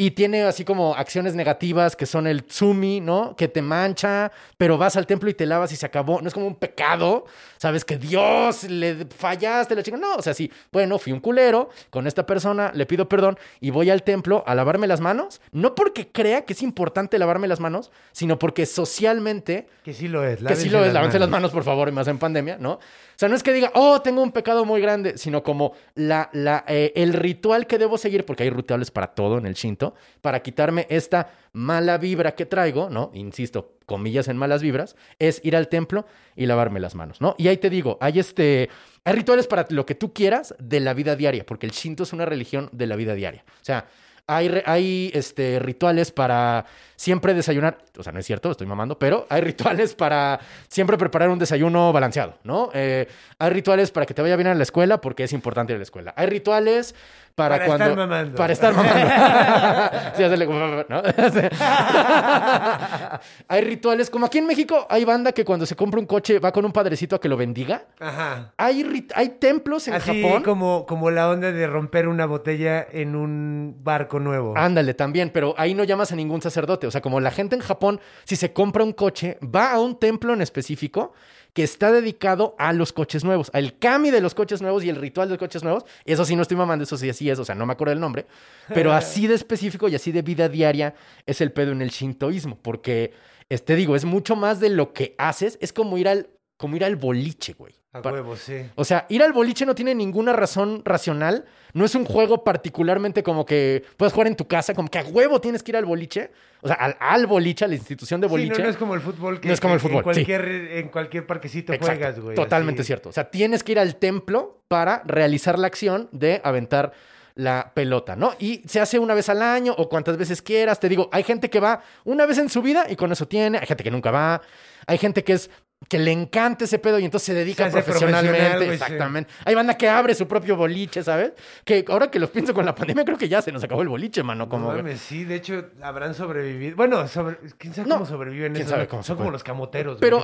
[0.00, 3.36] Y tiene así como acciones negativas que son el tsumi, ¿no?
[3.36, 6.22] Que te mancha, pero vas al templo y te lavas y se acabó.
[6.22, 7.26] No es como un pecado,
[7.58, 7.84] ¿sabes?
[7.84, 9.98] Que Dios le fallaste, la chica.
[9.98, 13.68] No, o sea, sí, bueno, fui un culero con esta persona, le pido perdón y
[13.68, 15.42] voy al templo a lavarme las manos.
[15.52, 20.24] No porque crea que es importante lavarme las manos, sino porque socialmente Que sí lo
[20.24, 20.42] es.
[20.42, 22.72] que sí lo es, lávense las manos, por favor, y más en pandemia, ¿no?
[22.72, 22.80] O
[23.20, 26.64] sea, no es que diga, oh, tengo un pecado muy grande, sino como la, la,
[26.66, 29.89] eh, el ritual que debo seguir, porque hay rituales para todo en el Shinto,
[30.20, 33.10] para quitarme esta mala vibra que traigo, ¿no?
[33.14, 37.34] Insisto, comillas en malas vibras, es ir al templo y lavarme las manos, ¿no?
[37.38, 38.68] Y ahí te digo, hay este...
[39.02, 42.12] Hay rituales para lo que tú quieras de la vida diaria, porque el Shinto es
[42.12, 43.44] una religión de la vida diaria.
[43.48, 43.86] O sea,
[44.26, 49.26] hay, hay este, rituales para siempre desayunar, o sea, no es cierto, estoy mamando, pero
[49.30, 52.68] hay rituales para siempre preparar un desayuno balanceado, ¿no?
[52.74, 55.76] Eh, hay rituales para que te vaya bien a la escuela porque es importante ir
[55.76, 56.12] a la escuela.
[56.16, 56.94] Hay rituales
[57.34, 57.84] para, Para cuando...
[57.86, 58.36] estar mamando.
[58.36, 59.00] Para estar mamando.
[60.16, 61.02] sí, hacerle como, ¿no?
[63.48, 66.52] hay rituales, como aquí en México, hay banda que cuando se compra un coche va
[66.52, 67.84] con un padrecito a que lo bendiga.
[67.98, 68.52] Ajá.
[68.58, 70.42] Hay, hay templos en Así Japón.
[70.42, 74.54] como, como la onda de romper una botella en un barco nuevo.
[74.56, 76.86] Ándale, también, pero ahí no llamas a ningún sacerdote.
[76.86, 79.98] O sea, como la gente en Japón, si se compra un coche, va a un
[79.98, 81.12] templo en específico
[81.52, 84.96] que está dedicado a los coches nuevos, al kami de los coches nuevos y el
[84.96, 85.84] ritual de los coches nuevos.
[86.04, 88.00] Eso sí no estoy mamando, eso sí así es, o sea, no me acuerdo el
[88.00, 88.26] nombre,
[88.68, 90.94] pero así de específico y así de vida diaria
[91.26, 93.12] es el pedo en el shintoísmo, porque,
[93.48, 96.28] este digo, es mucho más de lo que haces, es como ir al,
[96.60, 97.72] como ir al boliche, güey.
[97.92, 98.66] A huevo, sí.
[98.76, 101.46] o sea, ir al boliche no tiene ninguna razón racional.
[101.72, 105.04] No es un juego particularmente como que puedes jugar en tu casa, como que a
[105.04, 106.30] huevo tienes que ir al boliche.
[106.60, 108.58] O sea, al, al boliche, a la institución de Sí, boliche.
[108.58, 110.88] no, no es como el fútbol que, No es como el fútbol, en cualquier, en
[110.90, 112.36] cualquier parquecito Exacto, juegas, güey.
[112.36, 112.88] Totalmente así.
[112.88, 113.08] cierto.
[113.08, 116.92] O sea, tienes que ir al templo para realizar la acción de aventar
[117.34, 118.34] la pelota, ¿no?
[118.38, 120.78] Y se hace una vez al año o cuantas veces quieras.
[120.78, 123.58] Te digo, hay gente que va una vez en su vida y con eso tiene.
[123.58, 124.42] Hay gente que nunca va.
[124.86, 125.50] Hay gente que es
[125.88, 128.28] que le encanta ese pedo y entonces se dedica Se profesionalmente.
[128.38, 128.82] profesional, güey, sí.
[128.84, 129.30] exactamente.
[129.46, 131.32] Hay banda que abre su propio boliche, ¿sabes?
[131.64, 133.88] Que ahora que los pienso con la pandemia, creo que ya se nos acabó el
[133.88, 134.44] boliche, mano.
[134.44, 136.76] No Como, mames, sí, de hecho, habrán sobrevivido.
[136.76, 137.38] Bueno, sobre...
[137.58, 139.96] quién sabe No, cómo sobreviven quién esos, sabe cómo Son como los camoteros.
[140.00, 140.22] Pero,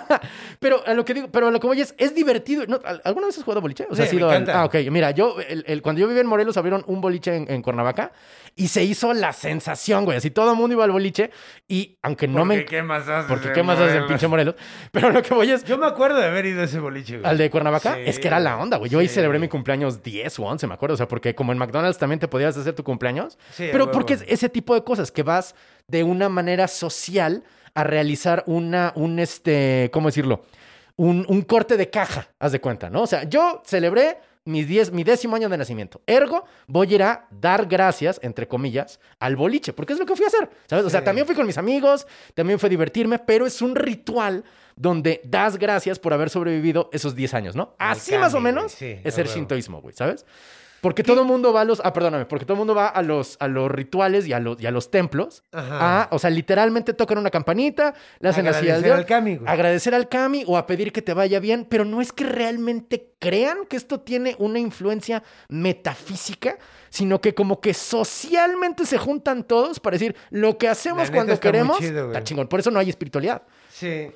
[0.58, 2.64] pero a lo que digo, pero a lo que voy es, es divertido.
[2.66, 2.80] ¿No?
[2.84, 3.86] ¿Al- ¿Alguna vez has jugado boliche?
[3.90, 4.50] O sea, Sí, me al-.
[4.50, 4.76] Ah, ok.
[4.90, 8.12] Mira, yo, el- el- cuando yo vivía en Morelos, abrieron un boliche en, en Cuernavaca
[8.56, 10.16] y se hizo la sensación, güey.
[10.18, 11.30] Así todo el mundo iba al boliche
[11.68, 12.56] y aunque no me.
[12.58, 13.26] Porque, ¿Qué más haces?
[13.28, 14.08] Porque en qué más haces Morelos?
[14.08, 14.54] pinche Morelos.
[14.92, 15.64] Pero lo que voy es.
[15.64, 17.28] Yo me acuerdo de haber ido a ese boliche, güey.
[17.30, 18.00] Al de Cuernavaca, Sí.
[18.06, 18.90] es que era la onda, güey.
[18.90, 19.14] Yo ahí Sí.
[19.14, 20.94] celebré mi cumpleaños 10 o 11, me acuerdo.
[20.94, 23.38] O sea, porque como en McDonald's también te podías hacer tu cumpleaños.
[23.52, 25.54] Sí, pero porque es ese tipo de cosas que vas
[25.88, 27.42] de una manera social
[27.74, 30.44] a realizar una, un, este, ¿cómo decirlo?
[30.96, 33.02] Un, un corte de caja, haz de cuenta, ¿no?
[33.02, 36.02] O sea, yo celebré mis diez, mi décimo año de nacimiento.
[36.06, 40.14] Ergo, voy a ir a dar gracias, entre comillas, al boliche, porque es lo que
[40.16, 40.84] fui a hacer, ¿sabes?
[40.84, 41.04] O sea, Sí.
[41.06, 44.44] también fui con mis amigos, también fue divertirme, pero es un ritual
[44.76, 47.74] donde das gracias por haber sobrevivido esos 10 años, ¿no?
[47.78, 50.26] Así más o menos sí, es el shintoísmo, güey, ¿sabes?
[50.84, 53.00] Porque todo el mundo va a los, ah, perdóname, porque todo el mundo va a
[53.00, 55.42] los, a los rituales y a los, y a los templos.
[55.50, 56.02] Ajá.
[56.02, 59.50] A, o sea, literalmente tocan una campanita, le hacen así dios, al kami, güey.
[59.50, 63.14] agradecer al kami o a pedir que te vaya bien, pero no es que realmente
[63.18, 66.58] crean que esto tiene una influencia metafísica,
[66.90, 71.50] sino que como que socialmente se juntan todos para decir lo que hacemos cuando está
[71.50, 72.46] queremos, chido, está chingón.
[72.46, 73.40] Por eso no hay espiritualidad.
[73.70, 74.10] Sí.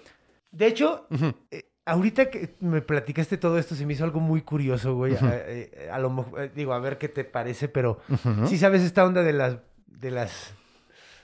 [0.50, 1.06] De hecho,
[1.50, 5.14] eh, ahorita que me platicaste todo esto, se me hizo algo muy curioso, güey.
[5.14, 8.00] A- eh, a, lo mejor, eh, digo, a ver qué te parece, pero
[8.46, 10.52] sí sabes esta onda de las, de las,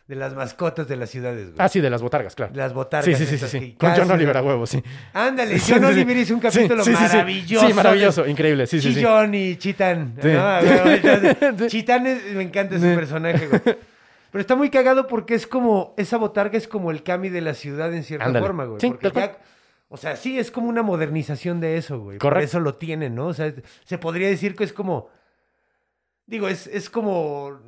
[0.08, 1.56] de las mascotas de las ciudades, güey.
[1.58, 2.52] Ah, sí, de las botargas, claro.
[2.54, 3.16] Las botargas.
[3.18, 4.82] Sí, sí, sí, sí, Con John Oliver a huevo, sí.
[5.12, 5.86] Ándale, Sí, John sí.
[5.92, 7.66] Oliver hizo un capítulo maravilloso.
[7.66, 8.94] Sí, maravilloso, increíble, sí, sí, sí.
[8.96, 10.14] Chillón y Chitán.
[10.20, 10.28] Sí.
[10.28, 10.40] ¿no?
[10.40, 10.60] Ah.
[11.68, 13.60] Chitán es- me encanta ese personaje, güey.
[13.64, 17.54] Pero está muy cagado porque es como, esa botarga es como el Kami de la
[17.54, 18.44] ciudad en cierta Ándale.
[18.44, 18.80] forma, güey.
[18.80, 19.38] Sí, porque ya-
[19.88, 22.18] o sea, sí, es como una modernización de eso, güey.
[22.18, 22.44] Por Correcto.
[22.44, 23.28] eso lo tienen, ¿no?
[23.28, 25.08] O sea, se podría decir que es como,
[26.26, 27.60] digo, es, es como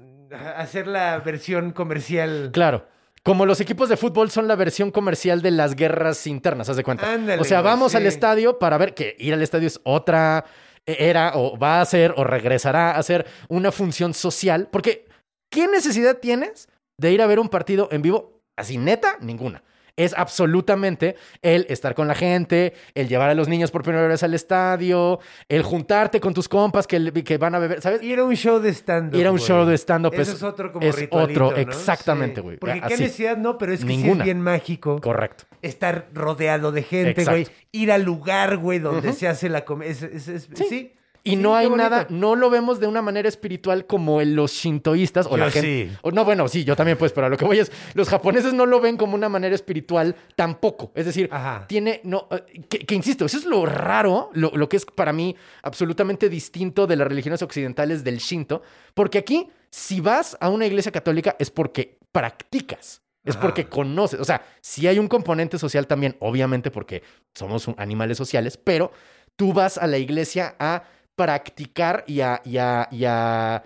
[0.56, 2.50] hacer la versión comercial.
[2.52, 2.86] Claro.
[3.22, 6.84] Como los equipos de fútbol son la versión comercial de las guerras internas, haz de
[6.84, 7.12] cuenta.
[7.12, 10.44] Ándale, o sea, vamos al estadio para ver que ir al estadio es otra
[10.86, 14.68] era o va a ser o regresará a ser una función social.
[14.70, 15.06] Porque,
[15.50, 18.40] ¿qué necesidad tienes de ir a ver un partido en vivo?
[18.56, 19.62] Así, neta, ninguna.
[19.96, 24.22] Es absolutamente el estar con la gente, el llevar a los niños por primera vez
[24.22, 28.02] al estadio, el juntarte con tus compas que, que van a beber, ¿sabes?
[28.02, 29.18] Ir a un show de stand-up.
[29.18, 29.48] Ir a un güey.
[29.48, 31.56] show de stand-up Eso es- es otro como es otro, ¿no?
[31.56, 32.40] exactamente, Sí.
[32.42, 32.56] güey.
[32.58, 33.02] Porque qué Así.
[33.04, 34.22] necesidad, no, pero es que sí Ninguna.
[34.22, 35.00] es bien mágico.
[35.00, 35.44] Correcto.
[35.62, 37.30] Estar rodeado de gente, Exacto.
[37.32, 37.46] güey.
[37.72, 39.94] Ir al lugar, güey, donde se hace la comedia.
[39.94, 40.92] Sí.
[41.26, 45.26] Y Sí, no hay nada, no lo vemos de una manera espiritual como los shintoístas
[45.26, 45.88] o Yo la gente.
[45.90, 45.96] sí.
[46.02, 48.54] o no, bueno, sí, yo también, pues, pero a lo que voy es, los japoneses
[48.54, 50.92] no lo ven como una manera espiritual tampoco.
[50.94, 51.66] Es decir, Ajá.
[51.66, 55.12] tiene, no, eh, que, que insisto, eso es lo raro, lo, lo que es para
[55.12, 58.62] mí absolutamente distinto de las religiones occidentales del shinto,
[58.94, 63.02] porque aquí, si vas a una iglesia católica es porque practicas.
[63.24, 64.20] Es porque conoces.
[64.20, 67.02] O sea, sí hay un componente social también, obviamente, porque
[67.34, 68.92] somos animales sociales, pero
[69.34, 70.84] tú vas a la iglesia a
[71.16, 73.64] practicar y a, y a- y a-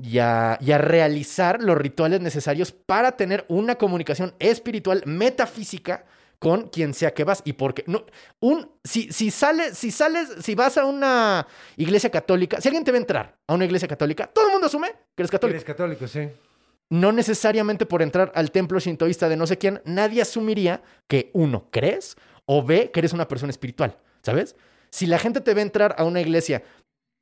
[0.00, 6.04] y a- y a realizar los rituales necesarios para tener una comunicación espiritual, metafísica
[6.38, 8.04] con quien sea que vas y porque no
[8.40, 12.90] un si si sales si sales si vas a una iglesia católica si alguien te
[12.90, 15.64] va a entrar a una iglesia católica todo el mundo asume que eres católico Eres
[15.64, 16.28] católico, sí.
[16.90, 21.68] no necesariamente por entrar al templo shintoísta de no sé quién, nadie asumiría que uno,
[21.70, 24.56] crees o ve que eres una persona espiritual, ¿sabes?
[24.90, 26.62] Si la gente te ve entrar a una iglesia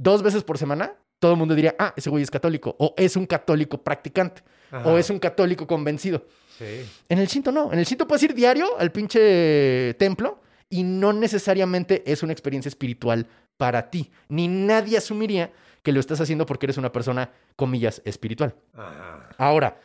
[0.01, 3.17] dos veces por semana, todo el mundo diría, ah, ese güey es católico, o es
[3.17, 4.89] un católico practicante, Ajá.
[4.89, 6.25] o es un católico convencido.
[6.59, 6.87] Sí.
[7.09, 11.13] En el Shinto no, en el Shinto puedes ir diario al pinche templo y no
[11.13, 16.67] necesariamente es una experiencia espiritual para ti, ni nadie asumiría que lo estás haciendo porque
[16.67, 18.55] eres una persona, comillas, espiritual.
[18.75, 19.29] Ajá.
[19.37, 19.81] Ahora,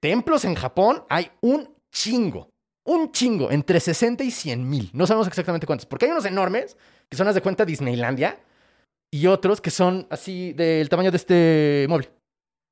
[0.00, 2.50] templos en Japón hay un chingo.
[2.84, 4.90] Un chingo, entre 60 y 100 mil.
[4.92, 5.86] No sabemos exactamente cuántos.
[5.86, 6.76] Porque hay unos enormes,
[7.08, 8.38] que son, las de cuenta, Disneylandia.
[9.16, 12.08] Y otros que son así del tamaño de este mueble.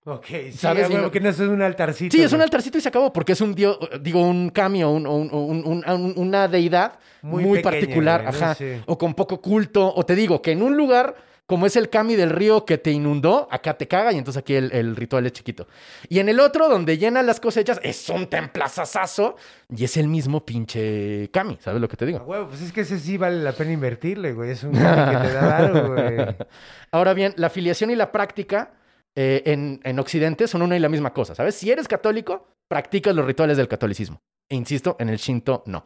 [0.06, 0.90] Ok, sí, ¿Sabes?
[0.90, 2.14] Y- que no es un altarcito.
[2.14, 3.10] Sí, es un altarcito y se acabó.
[3.10, 7.42] Porque es un dios, digo, un cambio, un, un- un- un- un- una deidad Muy
[7.42, 8.22] muy, pequeña, particular.
[8.22, 8.38] güey, ¿no?
[8.44, 8.54] ajá.
[8.54, 8.82] Sí.
[8.86, 9.94] O con poco culto.
[9.94, 11.14] O te digo, que en un lugar
[11.46, 14.54] como es el kami del río que te inundó, acá te caga y entonces aquí
[14.54, 15.66] el, el ritual es chiquito.
[16.08, 19.36] Y en el otro, donde llena las cosechas, es un templazazazo
[19.68, 22.20] y es el mismo pinche kami, ¿sabes lo que te digo?
[22.20, 24.50] huevo, pues es que ese sí vale la pena invertirle, güey.
[24.50, 26.36] Es un que te da varo, güey.
[26.90, 28.72] Ahora bien, la afiliación y la práctica
[29.14, 31.54] eh, en, en Occidente son una y la misma cosa, ¿sabes?
[31.54, 34.22] Si eres católico, practicas los rituales del catolicismo.
[34.48, 35.84] E insisto, en el Shinto no.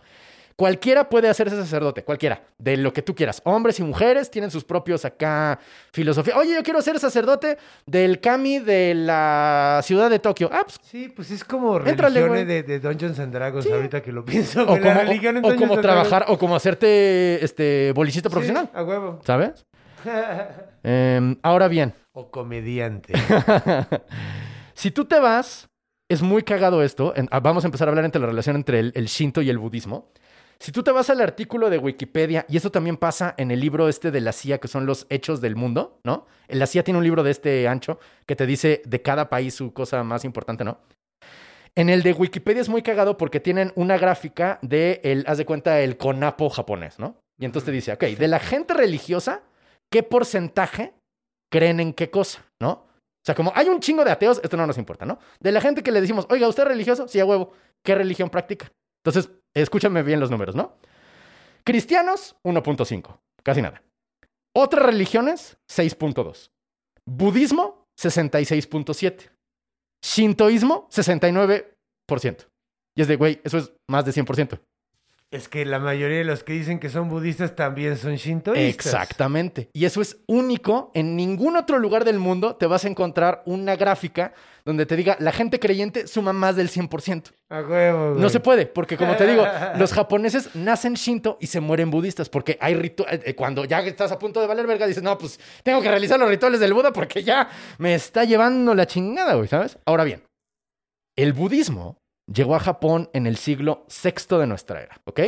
[0.58, 3.40] Cualquiera puede hacerse sacerdote, cualquiera, de lo que tú quieras.
[3.44, 5.60] Hombres y mujeres tienen sus propios acá
[5.92, 6.36] filosofía.
[6.36, 10.50] Oye, yo quiero ser sacerdote del kami de la ciudad de Tokio.
[10.52, 12.44] Ah, pues, Sí, pues es como religiones güey.
[12.44, 13.70] de, de Dungeons and Dragons, Sí.
[13.70, 14.64] ahorita que lo pienso.
[14.64, 14.66] o
[15.56, 19.20] como, o trabajar, o como hacerte este bolicista profesional, a huevo.
[19.24, 19.64] ¿sabes?
[20.82, 23.12] Em, ahora bien, o comediante.
[24.74, 25.68] si tú te vas,
[26.08, 27.14] es muy cagado esto.
[27.30, 29.58] ah, vamos a empezar a hablar entre la relación entre el, el Shinto y el
[29.58, 30.10] budismo.
[30.60, 33.88] Si tú te vas al artículo de Wikipedia, y esto también pasa en el libro
[33.88, 36.26] este de la CIA, que son los hechos del mundo, ¿no?
[36.48, 39.72] La CIA tiene un libro de este ancho que te dice de cada país su
[39.72, 40.80] cosa más importante, ¿no?
[41.76, 45.46] En el de Wikipedia es muy cagado porque tienen una gráfica de el, haz de
[45.46, 47.20] cuenta, el conapo japonés, ¿no?
[47.38, 49.42] Y entonces te dice, ok, de la gente religiosa,
[49.90, 50.94] qué porcentaje
[51.52, 52.70] creen en qué cosa, ¿no?
[52.70, 55.20] O sea, como hay un chingo de ateos, esto no nos importa, ¿no?
[55.38, 57.06] De la gente que le decimos, oiga, ¿usted es religioso?
[57.06, 57.52] Sí, a huevo.
[57.84, 58.72] ¿Qué religión practica?
[59.04, 60.76] Entonces, escúchame bien los números, ¿no?
[61.64, 63.82] Cristianos, 1.5, casi nada.
[64.54, 66.50] Otras religiones, 6.2.
[67.06, 69.30] Budismo, 66.7.
[70.02, 72.46] Shintoísmo, 69%.
[72.96, 74.60] Y es de, güey, eso es más de 100%.
[75.30, 78.86] Es que la mayoría de los que dicen que son budistas también son shintoístas.
[78.86, 79.68] Exactamente.
[79.74, 80.90] Y eso es único.
[80.94, 84.32] En ningún otro lugar del mundo te vas a encontrar una gráfica
[84.64, 87.32] donde te diga la gente creyente suma más del 100%.
[87.50, 88.22] A huevo, güey.
[88.22, 89.44] No se puede, porque como te digo,
[89.76, 93.34] los japoneses nacen shinto y se mueren budistas, porque hay rituales.
[93.34, 96.28] Cuando ya estás a punto de valer verga, dices, no, pues tengo que realizar los
[96.28, 99.78] rituales del Buda porque ya me está llevando la chingada, güey, ¿sabes?
[99.84, 100.22] Ahora bien,
[101.16, 101.98] el budismo
[102.32, 105.20] llegó a Japón en el siglo VI de nuestra era, ¿ok?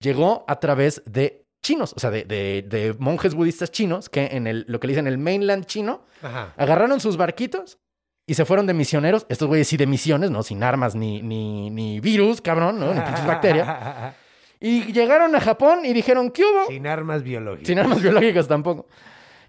[0.00, 4.46] Llegó a través de chinos, o sea, de, de- de monjes budistas chinos que en
[4.46, 6.54] el, lo que le dicen el mainland chino, Ajá.
[6.56, 7.78] agarraron sus barquitos
[8.26, 9.26] y se fueron de misioneros.
[9.28, 10.42] Estos güeyes sí de misiones, ¿no?
[10.42, 12.94] Sin armas ni, ni, ni virus, cabrón, ¿no?
[12.94, 14.14] Ni pinches bacterias.
[14.60, 16.66] Y llegaron a Japón y dijeron, ¿qué hubo?
[16.66, 17.68] Sin armas biológicas.
[17.68, 18.88] Sin armas biológicas tampoco.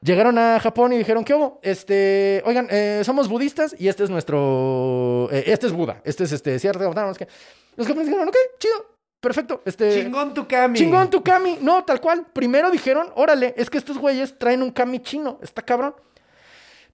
[0.02, 1.60] Llegaron a Japón y dijeron, ¿qué hubo?
[1.62, 6.32] Este, oigan, eh, somos budistas y este es nuestro, eh, este es Buda, este es
[6.32, 7.28] este, cierto, no, es que...
[7.76, 10.02] Los japoneses dijeron, ok, chido, perfecto, este...
[10.04, 10.80] Chingón tu kami.
[10.80, 11.58] Chingón tu kami.
[11.62, 12.28] No, tal cual.
[12.32, 15.40] Primero dijeron, órale, es que estos güeyes traen un kami chino.
[15.42, 15.96] Está cabrón.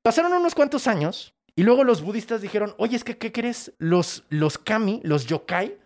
[0.02, 3.74] Pasaron unos cuantos años y luego los budistas dijeron, oye, es que, ¿qué crees?
[3.78, 5.78] Los, los kami, los yokai,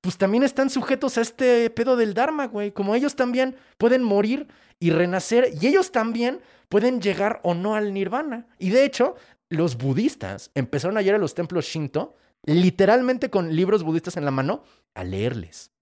[0.00, 2.72] pues también están sujetos a este pedo del Dharma, güey.
[2.72, 7.92] Como ellos también pueden morir y renacer y ellos también pueden llegar o no al
[7.92, 8.46] nirvana.
[8.58, 9.16] Y de hecho,
[9.48, 14.30] los budistas empezaron a ir a los templos Shinto, literalmente con libros budistas en la
[14.30, 14.62] mano,
[14.94, 15.72] a leerles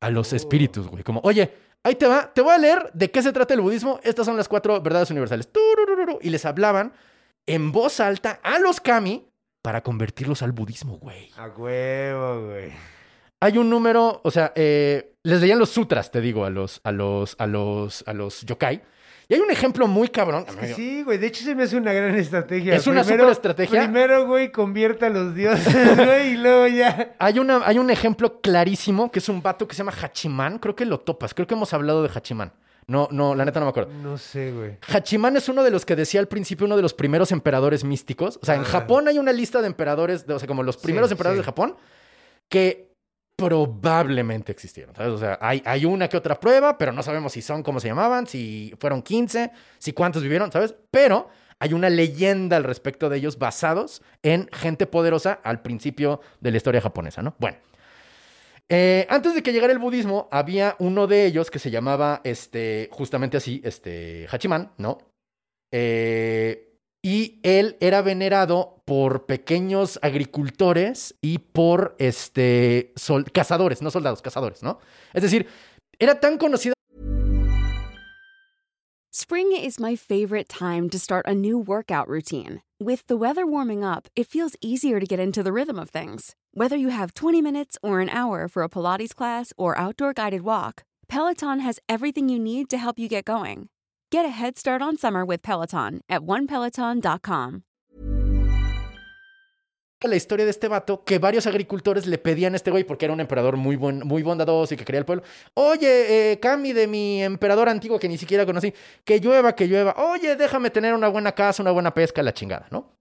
[0.00, 1.02] a los espíritus, güey.
[1.02, 4.00] Como, oye, ahí te va, te voy a leer de qué se trata el budismo.
[4.02, 5.48] Estas son las cuatro verdades universales.
[6.20, 6.92] Y les hablaban
[7.46, 9.26] en voz alta a los kami
[9.62, 11.30] para convertirlos al budismo, güey.
[11.36, 12.97] A huevo, güey.
[13.40, 16.90] Hay un número, o sea, eh, les leían los sutras, te digo, a los, a
[16.92, 18.82] los, a los, a los yokai.
[19.30, 20.46] Y hay un ejemplo muy cabrón.
[20.48, 21.18] Es que sí, güey.
[21.18, 22.74] De hecho, se me hace una gran estrategia.
[22.74, 23.82] Es una Primero- superestrategia.
[23.82, 27.14] Primero, güey, convierta a los dioses, güey, y luego ya.
[27.18, 30.58] Hay, una, hay un ejemplo clarísimo que es un vato que se llama Hachiman.
[30.58, 31.34] Creo que lo topas.
[31.34, 32.52] Creo que hemos hablado de Hachiman.
[32.86, 33.92] No, no, la neta no me acuerdo.
[34.02, 34.78] No sé, güey.
[34.90, 38.38] Hachiman es uno de los que decía al principio uno de los primeros emperadores místicos.
[38.42, 38.64] O sea, en.
[38.64, 41.42] Japón hay una lista de emperadores, de- o sea, como los primeros Sí, emperadores sí.
[41.42, 41.76] de Japón,
[42.48, 42.87] que
[43.38, 44.96] probablemente existieron.
[44.96, 45.12] ¿sabes?
[45.12, 47.86] O sea, hay, hay una que otra prueba, pero no sabemos si son como se
[47.86, 50.74] llamaban, si fueron 15, si cuántos vivieron, ¿sabes?
[50.90, 51.28] Pero
[51.60, 56.56] hay una leyenda al respecto de ellos basados en gente poderosa al principio de la
[56.56, 57.36] historia japonesa, ¿no?
[57.38, 57.58] Bueno.
[58.70, 62.88] Eh, antes de que llegara el budismo, había uno de ellos que se llamaba, este,
[62.92, 64.98] justamente así, este, Hachiman, ¿no?
[65.72, 66.67] Eh,
[67.02, 72.92] y él era venerado por pequeños agricultores y por, este,
[73.32, 74.78] cazadores, no soldados, cazadores, ¿no?
[75.12, 75.46] Es decir,
[75.98, 76.74] era tan conocido
[79.10, 82.62] Spring is my favorite time to start a new workout routine.
[82.78, 86.36] With the weather warming up, it feels easier to get into the rhythm of things.
[86.54, 90.42] Whether you have 20 minutes or an hour for a Pilates class or outdoor guided
[90.42, 93.68] walk, Peloton has everything you need to help you get going.
[94.10, 97.60] Get a head start on summer with Peloton at onepeloton.com.
[100.00, 103.12] la historia de este vato que varios agricultores le pedían a este güey porque era
[103.12, 105.24] un emperador muy, buen, muy bondadoso y que quería el pueblo.
[105.52, 108.72] Oye, eh, Cami de mi emperador antiguo que ni siquiera conocí,
[109.04, 109.94] que llueva, que llueva.
[109.98, 112.92] Oye, déjame tener una buena casa, una buena pesca, la chingada, ¿no?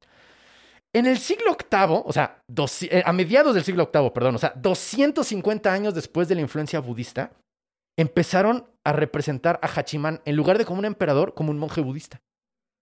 [0.92, 2.44] En el siglo VIII, o sea,
[2.82, 6.82] eh, a mediados del siglo VIII, perdón, o sea, 250 años después de la influencia
[6.82, 7.32] budista,
[7.96, 12.22] empezaron a representar a Hachiman, en lugar de como un emperador, como un monje budista.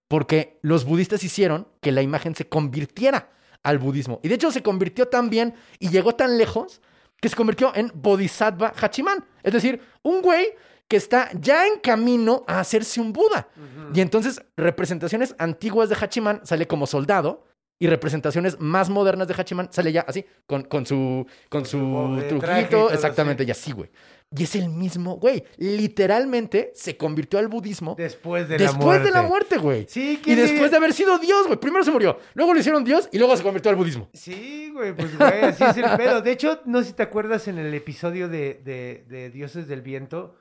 [0.08, 3.32] Porque los budistas hicieron que la imagen se convirtiera
[3.64, 4.20] al budismo.
[4.22, 6.80] Y de hecho se convirtió tan bien y llegó tan lejos
[7.20, 9.26] que se convirtió en Bodhisattva Hachiman.
[9.42, 10.54] Es decir, un güey
[10.88, 13.48] que está ya en camino a hacerse un Buda.
[13.92, 19.68] Y entonces representaciones antiguas de Hachiman sale como soldado y representaciones más modernas de Hachiman
[19.72, 21.78] sale ya así, con, con su, con su
[22.22, 23.48] eh, y truquito, exactamente, así.
[23.50, 23.90] y así, güey.
[24.38, 25.44] Y es el mismo, güey.
[25.58, 29.06] Literalmente se convirtió al budismo Después de la después muerte.
[29.06, 29.86] de la muerte, güey.
[29.88, 31.60] Sí, Y ¿quién después de haber sido Dios, güey.
[31.60, 34.10] Primero se murió, luego lo hicieron Dios y luego se convirtió al budismo.
[34.14, 36.22] Sí, güey, pues güey, así es el pedo.
[36.22, 39.82] De hecho, no sé si te acuerdas en el episodio de, de- de Dioses del
[39.82, 40.36] Viento,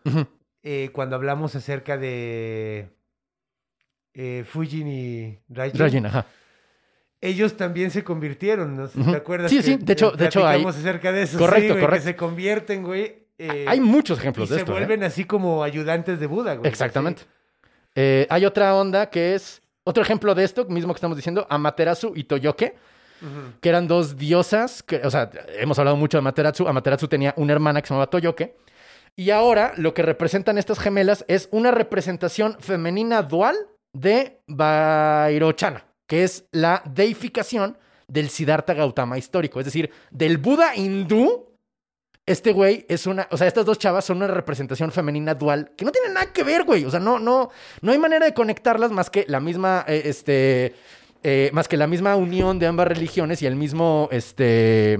[0.62, 2.88] eh, cuando hablamos acerca de
[4.14, 5.80] eh, Fujin y Raijin.
[5.80, 6.26] Rayen, ajá.
[7.24, 8.88] Ellos también se convirtieron, ¿no?
[8.88, 9.50] ¿Te acuerdas?
[9.50, 11.38] Sí, que, sí, de hecho- de hecho hay- acerca de eso.
[11.38, 12.04] Correcto, sí, güey, correcto.
[12.04, 13.24] Que se convierten, güey.
[13.38, 14.72] eh, Hay muchos y ejemplos de se esto.
[14.72, 14.74] ¿eh?
[14.76, 16.68] vuelven así como ayudantes de Buda, güey.
[16.70, 17.22] Exactamente.
[17.94, 22.12] Eh, hay otra onda que es otro ejemplo de esto mismo que estamos diciendo, Amaterasu
[22.14, 22.74] y Toyoke,
[23.60, 26.68] que eran dos diosas, que, o sea, hemos hablado mucho de Amaterasu.
[26.68, 28.54] Amaterasu tenía una hermana que se llamaba Toyoke.
[29.16, 33.56] Y ahora lo que representan estas gemelas es una representación femenina dual
[33.94, 37.78] de Vairochana, que es la deificación
[38.08, 41.50] del Siddhartha Gautama histórico, es decir, del Buda hindú.
[42.26, 45.84] Este güey es una, o sea, estas dos chavas son una representación femenina dual que
[45.84, 46.84] no tiene nada que ver, güey.
[46.86, 47.50] O sea, no, no,
[47.82, 50.74] no hay manera de conectarlas más que la misma, eh, este,
[51.22, 54.98] eh, más que la misma unión de ambas religiones y el mismo, este,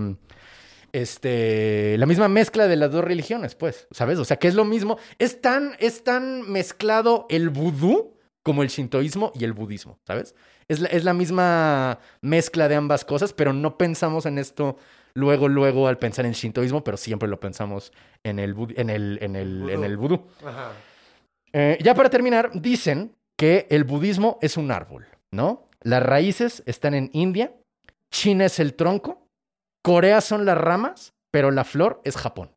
[0.93, 4.19] este, la misma mezcla de las dos religiones, pues, ¿sabes?
[4.19, 4.99] O sea, que es lo mismo.
[5.19, 10.35] Es tan, es tan mezclado el vudú como el shintoísmo y el budismo, ¿sabes?
[10.69, 14.77] Es la, es la misma mezcla de ambas cosas, pero no pensamos en esto
[15.15, 17.93] luego, luego al pensar en shintoísmo, pero siempre lo pensamos
[18.23, 20.27] en el, en el, en el, en el vudú.
[20.45, 20.73] Ajá.
[21.53, 25.67] Eh, ya para terminar, dicen que el budismo es un árbol, ¿no?
[25.83, 27.53] Las raíces están en India,
[28.11, 29.29] China es el tronco,
[29.83, 32.54] Corea son las ramas, pero la flor es Japón.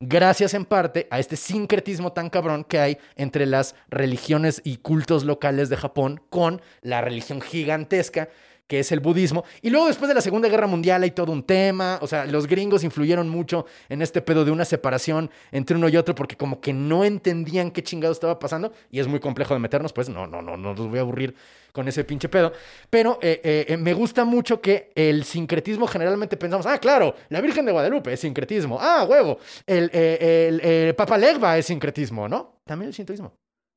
[0.00, 5.24] Gracias en parte a este sincretismo tan cabrón que hay entre las religiones y cultos
[5.24, 8.28] locales de Japón con la religión gigantesca
[8.66, 9.44] que es el budismo.
[9.62, 12.46] Y luego después de la Segunda Guerra Mundial hay todo un tema, o sea, los
[12.46, 16.60] gringos influyeron mucho en este pedo de una separación entre uno y otro porque como
[16.60, 20.26] que no entendían qué chingado estaba pasando y es muy complejo de meternos, pues no,
[20.26, 21.34] no, no, no los voy a aburrir
[21.72, 22.52] con ese pinche pedo.
[22.90, 27.40] Pero eh, eh, eh, me gusta mucho que el sincretismo generalmente pensamos, ah, claro, la
[27.40, 32.28] Virgen de Guadalupe es sincretismo, ah, huevo, el, eh, el, eh, Papa Legba es sincretismo,
[32.28, 32.60] ¿no?
[32.64, 33.32] También el sintoísmo.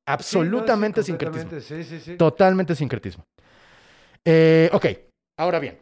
[0.06, 1.50] Absolutamente Sí, no, sí, sincretismo.
[1.50, 2.16] completamente, Sí, sí, sí.
[2.16, 3.24] Totalmente sincretismo.
[4.26, 4.86] Eh, ok,
[5.38, 5.78] ahora bien.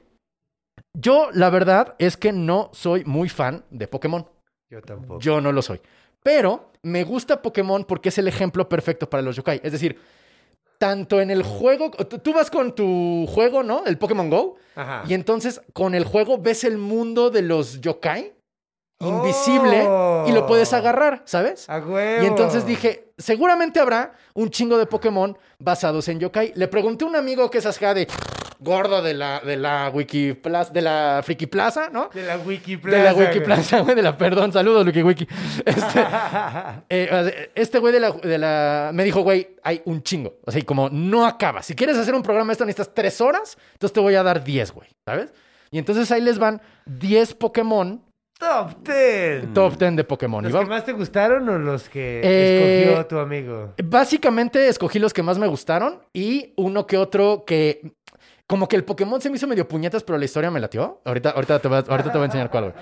[0.97, 4.27] Yo, la verdad, es que no soy muy fan de Pokémon.
[4.71, 5.21] Yo tampoco.
[5.21, 5.81] Yo no lo soy.
[6.23, 9.61] Pero me gusta Pokémon porque es el ejemplo perfecto para los yokai.
[9.63, 9.99] Es decir,
[10.79, 11.91] tanto en el juego.
[11.91, 13.85] tú- Tú vas con tu juego, ¿no?
[13.87, 14.57] El Pokémon Go.
[14.75, 15.05] Ajá.
[15.09, 18.33] Y entonces con el juego ves el mundo de los yokai
[19.01, 19.83] invisible
[20.27, 20.77] y lo puedes Oh.
[20.77, 21.69] agarrar, ¿sabes?
[21.69, 22.25] A huevo.
[22.25, 26.53] Y entonces dije, seguramente habrá un chingo de Pokémon basados en yokai.
[26.57, 28.09] Le pregunté a un amigo que es así de
[28.61, 32.11] gordo de la, de la Wiki Plaza, de la Friki Plaza, ¿no?
[32.13, 32.97] De la Wikiplaza.
[32.99, 33.41] De la Wiki.
[33.41, 35.29] Plaza, güey, de la, perdón, saludos, Wiki Wiki.
[35.65, 36.05] Este,
[36.89, 40.39] eh, este güey de la, de la, me dijo, güey, hay un chingo.
[40.45, 41.63] O sea, y como no acaba.
[41.63, 44.73] Si quieres hacer un programa esto necesitas tres horas, entonces te voy a dar 10,
[44.73, 45.33] güey, ¿sabes?
[45.71, 48.03] Y entonces ahí les van 10 Pokémon,
[48.39, 49.53] Top 10.
[49.53, 50.45] top 10 de Pokémon.
[50.45, 53.75] ¿Los que más te gustaron o los que Eh, escogió tu amigo?
[53.83, 57.93] Básicamente escogí los que más me gustaron y uno que otro que.
[58.47, 61.01] Como que el Pokémon se me hizo medio puñetas, pero la historia me latió.
[61.05, 62.75] Ahorita, ahorita, te, voy a, ahorita te voy a enseñar cuál, güey.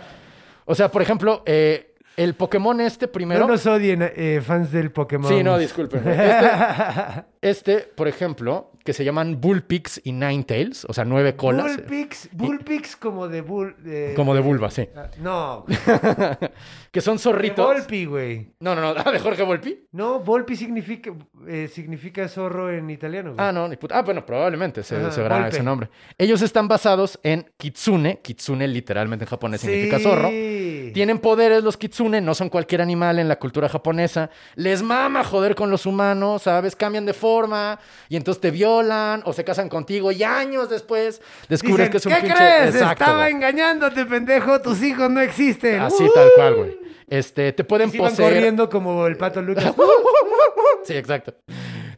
[0.66, 3.40] O sea, por ejemplo, eh, el Pokémon este primero.
[3.40, 5.30] No nos odien, eh, fans del Pokémon.
[5.30, 6.02] Sí, no, disculpen.
[6.08, 6.50] Este,
[7.42, 11.76] este, por ejemplo, que se llaman Bullpix y Ninetales, o sea, nueve colas.
[11.76, 13.74] Bullpix, Bullpix como de bull...
[13.82, 14.88] de- Como de vulva, sí.
[14.96, 15.64] Ah, No,
[16.92, 17.66] que son de zorritos.
[17.66, 18.52] Volpi, güey.
[18.60, 18.94] No, no, no.
[19.12, 19.86] ¿De Jorge Volpi?
[19.92, 21.12] No, Volpi significa,
[21.48, 23.44] eh, significa zorro en italiano, güey.
[23.46, 23.98] Ah, no, ni puta.
[23.98, 25.50] Ah, bueno, probablemente se, se verá Volpe.
[25.50, 25.90] ese nombre.
[26.16, 28.20] Ellos están basados en Kitsune.
[28.22, 30.04] Kitsune literalmente en japonés significa Sí.
[30.92, 34.30] Tienen poderes los kitsune, no son cualquier animal en la cultura japonesa.
[34.54, 36.74] Les mama joder con los humanos, ¿sabes?
[36.76, 37.78] Cambian de forma
[38.08, 42.06] y entonces te violan o se casan contigo y años después descubres Dicen, que es
[42.06, 42.36] un ¿Qué pinche...
[42.36, 42.74] crees?
[42.74, 43.32] Exacto, Estaba güey.
[43.32, 44.60] engañándote, pendejo.
[44.60, 45.80] Tus hijos no existen.
[45.80, 46.12] Así Uh.
[46.14, 46.78] tal cual, güey.
[47.08, 48.32] Este, te pueden poseer...
[48.34, 49.72] corriendo como el pato Lucas.
[50.84, 51.34] Sí, exacto.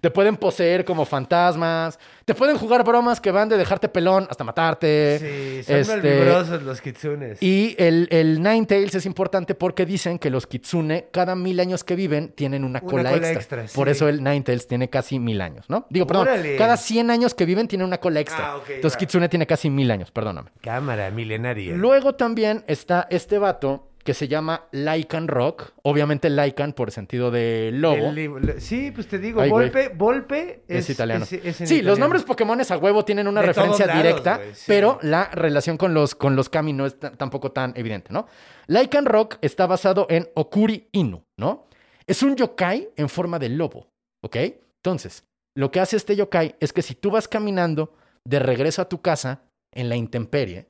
[0.00, 1.98] Te pueden poseer como fantasmas.
[2.24, 5.62] Te pueden jugar bromas que van de dejarte pelón hasta matarte.
[5.64, 7.42] Sí, son Este, los kitsunes.
[7.42, 11.94] Y el, el Ninetales es importante porque dicen que los kitsune, cada mil años que
[11.96, 13.62] viven, tienen una, Una cola, cola extra.
[13.62, 13.92] extra, Por sí.
[13.92, 15.86] eso el Ninetales tiene casi mil años, ¿no?
[15.90, 16.56] Digo, perdón, Órale.
[16.56, 18.54] cada 100 años que viven tienen una cola extra.
[18.54, 18.98] Ah, Entonces va.
[19.00, 20.50] kitsune tiene casi mil años, perdóname.
[20.60, 21.74] Cámara milenaria.
[21.74, 25.72] Luego también está este vato que se llama Lycan Rock.
[25.82, 28.08] Obviamente Lycan por sentido de lobo.
[28.08, 29.50] El sí, pues te digo, Ay.
[29.50, 31.24] Volpe, Volpe Es, es, italiano.
[31.24, 34.40] es- es en sí, los nombres Pokémones a huevo tienen una De referencia lados, directa,
[34.54, 34.64] sí.
[34.66, 38.26] pero la relación con los, con los kami no es tampoco tan evidente, ¿no?
[38.66, 41.66] Lycan Rock está basado en Okuri Inu, ¿no?
[42.06, 43.88] Es un yokai en forma de lobo,
[44.24, 44.36] ¿ok?
[44.82, 47.92] Entonces, lo que hace este yokai es que si tú vas caminando
[48.24, 50.68] de regreso a tu casa en la intemperie,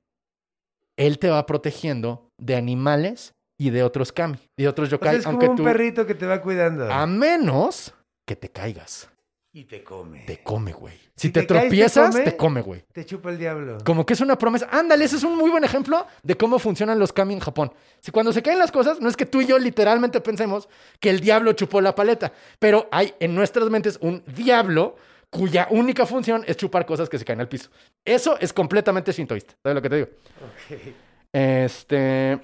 [0.98, 4.98] él te va protegiendo de animales y de otros kami, y de otros O sea,
[4.98, 5.64] yokai, es como aunque un tú...
[5.64, 6.92] perrito que te va cuidando.
[6.92, 7.94] A menos
[8.26, 9.08] que te caigas.
[9.50, 10.20] Y te come.
[10.20, 10.94] te come, güey.
[11.16, 12.24] Si, Si te, te caes, te tropiezas, come.
[12.24, 12.84] te come, güey.
[12.92, 13.78] Te chupa el diablo.
[13.84, 14.68] Como que es una promesa.
[14.70, 17.72] Ándale, ese es un muy buen ejemplo de cómo funcionan los kami en Japón.
[18.00, 20.68] Si cuando se caen las cosas, no es que tú y yo literalmente pensemos
[21.00, 24.96] que el diablo chupó la paleta, pero hay en nuestras mentes un diablo
[25.30, 27.70] cuya única función es chupar cosas que se caen al piso.
[28.04, 29.54] Eso es completamente shintoísta.
[29.62, 30.08] ¿Sabes lo que te digo?
[30.42, 30.94] Ok.
[31.32, 32.40] Este.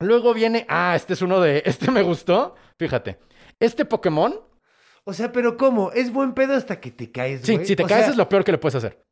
[0.00, 0.66] Luego viene.
[0.68, 1.62] Ah, este es uno de.
[1.66, 2.54] Este me gustó.
[2.78, 3.18] Fíjate.
[3.58, 4.40] Este Pokémon.
[5.04, 5.92] O sea, pero ¿cómo?
[5.92, 8.28] Es buen pedo hasta que te caes, Sí, si te O caes sea, es lo
[8.28, 9.02] peor que le puedes hacer.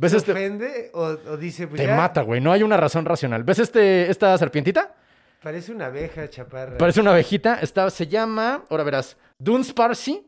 [0.00, 0.32] ¿Ves ¿te este?
[0.32, 2.40] ofende o, o dice, pues Te ya, mata, güey.
[2.40, 3.44] No hay una razón racional.
[3.44, 4.96] ¿Ves este, esta serpientita?
[5.42, 6.78] Parece una abeja chaparra.
[6.78, 7.58] Parece una abejita.
[7.60, 10.26] Está, se llama, ahora verás, Dunsparcy.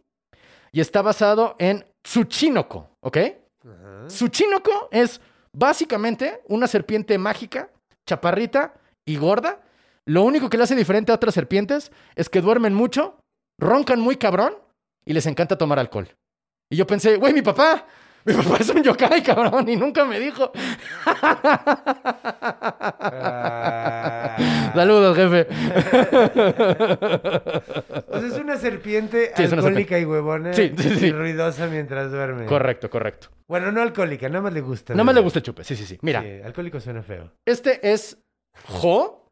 [0.72, 3.16] Y está basado en Tsuchinoko, ¿ok?
[3.16, 4.06] Ajá.
[4.06, 5.20] Tsuchinoko es
[5.52, 7.68] básicamente una serpiente mágica,
[8.06, 9.60] chaparrita y gorda.
[10.04, 13.18] Lo único que le hace diferente a otras serpientes es que duermen mucho,
[13.58, 14.56] roncan muy cabrón
[15.04, 16.08] y les encanta tomar alcohol.
[16.70, 17.86] Y yo pensé, güey, mi papá,
[18.24, 20.52] mi papá es un yokai, cabrón, y nunca me dijo.
[24.38, 24.72] Ah.
[24.74, 25.46] Saludos, jefe.
[28.08, 31.06] O sea, es una serpiente Sí, es una alcohólica y huevona Sí, sí, sí.
[31.06, 32.46] y ruidosa mientras duerme.
[32.46, 33.28] correcto, correcto.
[33.48, 34.94] Bueno, no alcohólica, nada más le gusta.
[34.94, 35.98] Nada más le gusta el chupe, sí, sí, sí.
[36.02, 37.32] Mira, Sí, alcohólico suena feo.
[37.46, 38.18] este es
[38.64, 39.30] Jo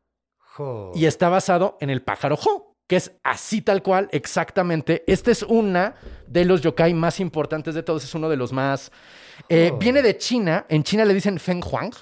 [0.57, 0.93] Jo.
[0.95, 5.03] y está basado en el pájaro Jo, que es así tal cual, exactamente.
[5.07, 5.95] Este es una
[6.27, 8.93] de los yokai más importantes de todos, es uno de los más...
[9.49, 9.79] eh, Oh.
[9.79, 11.93] Viene de China, en China le dicen Feng Huang,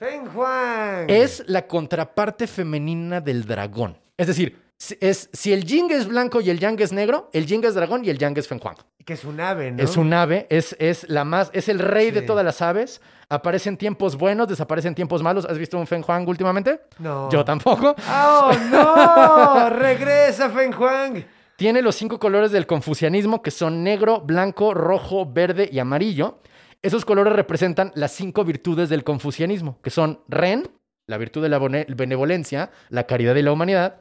[0.00, 1.04] Feng Juan.
[1.10, 3.98] es la contraparte femenina del dragón.
[4.16, 7.44] Es decir, si- es, si el yin es blanco y el yang es negro, el
[7.44, 8.76] yin es dragón y el yang es Feng Huang.
[9.04, 9.82] Que es un ave, ¿no?
[9.84, 13.02] Es un ave, es, es la más, es el rey de todas las aves.
[13.28, 15.44] Aparece en tiempos buenos, desaparece en tiempos malos.
[15.44, 16.80] ¿Has visto un Feng Huang últimamente?
[16.98, 17.30] No.
[17.30, 17.94] Yo tampoco.
[18.10, 19.68] ¡Oh, no!
[19.78, 21.26] ¡Regresa, Feng Juan!
[21.56, 26.38] Tiene los cinco colores del confucianismo que son negro, blanco, rojo, verde y amarillo.
[26.82, 30.68] Esos colores representan las cinco virtudes del confucianismo, que son Ren,
[31.06, 34.00] la virtud de la benevolencia, la caridad y la humanidad.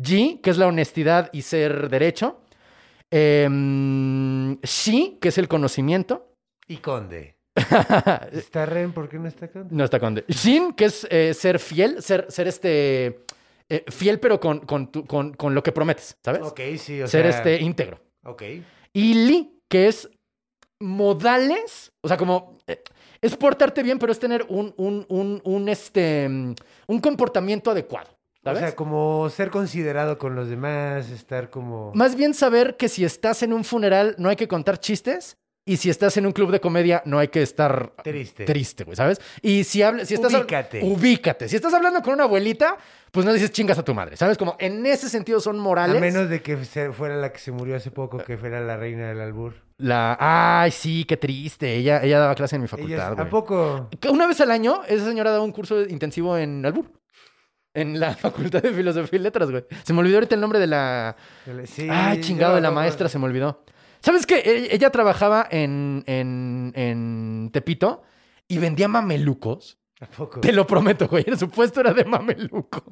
[0.00, 2.40] Ji, que es la honestidad y ser derecho.
[4.62, 6.32] Shi, que es el conocimiento.
[6.66, 7.36] Y Conde.
[8.32, 8.92] ¿Está Ren?
[8.92, 9.74] ¿Por qué no está Conde?
[9.74, 10.24] No está conde.
[10.28, 13.24] Shin, que es eh, ser fiel, ser, ser este.
[13.68, 16.42] eh, fiel, pero con, con, tu- con- con lo que prometes, ¿sabes?
[16.42, 17.30] Ok, sí, o ser sea...
[17.38, 18.00] este íntegro.
[18.24, 18.42] Ok.
[18.92, 20.08] Y Li, que es
[20.80, 22.58] modales, o sea, como.
[22.66, 22.82] eh,
[23.20, 26.54] es portarte bien, pero es tener un, un, un, un, este, mm,
[26.86, 28.08] un comportamiento adecuado,
[28.44, 28.62] ¿sabes?
[28.62, 31.90] O sea, como ser considerado con los demás, estar como...
[31.94, 35.36] Más bien saber que si estás en un funeral no hay que contar chistes
[35.68, 38.44] y si estás en un club de comedia no hay que estar Triste.
[38.44, 39.20] triste, güey, ¿sabes?
[39.42, 40.80] Y si hablas, si estás Ubícate.
[40.82, 41.48] ubícate.
[41.48, 42.76] Si estás hablando con una abuelita,
[43.12, 44.36] pues no dices chingas a tu madre, ¿sabes?
[44.38, 45.96] Como en ese sentido son morales.
[45.96, 49.08] A menos de que fuera la que se murió hace poco, que fuera la reina
[49.08, 49.54] del albur.
[49.78, 51.74] La ay, sí, qué triste.
[51.76, 53.26] Ella ella daba clase en mi facultad, güey.
[53.26, 53.88] ¿A poco?
[54.10, 56.86] Una vez al año esa señora daba un curso intensivo en Albur.
[57.74, 59.64] En la Facultad de Filosofía y Letras, güey.
[59.84, 61.14] Se me olvidó ahorita el nombre de la
[61.64, 63.62] Sí, Ay, chingado, de la maestra se me olvidó.
[64.00, 64.36] ¿Sabes qué?
[64.38, 68.02] E- Ella trabajaba en, en, en Tepito
[68.48, 69.78] y vendía mamelucos.
[70.00, 70.38] ¿A poco?
[70.40, 71.24] Te lo prometo, güey.
[71.36, 72.82] Su puesto era de mamelucos.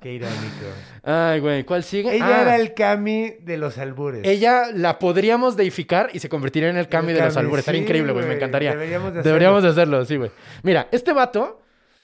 [0.00, 0.66] Qué irónico.
[1.02, 1.64] Ay, güey.
[1.64, 2.14] ¿Cuál sigue?
[2.14, 4.22] Ella Ah, era el Cami de los albures.
[4.24, 7.60] Ella la podríamos deificar y se convertiría en el Cami de los albures.
[7.62, 8.26] Estaría sí, increíble, güey.
[8.26, 8.70] Me encantaría.
[8.70, 10.30] Deberíamos de Deberíamos de hacerlo, sí, güey.
[10.62, 11.61] Mira, este vato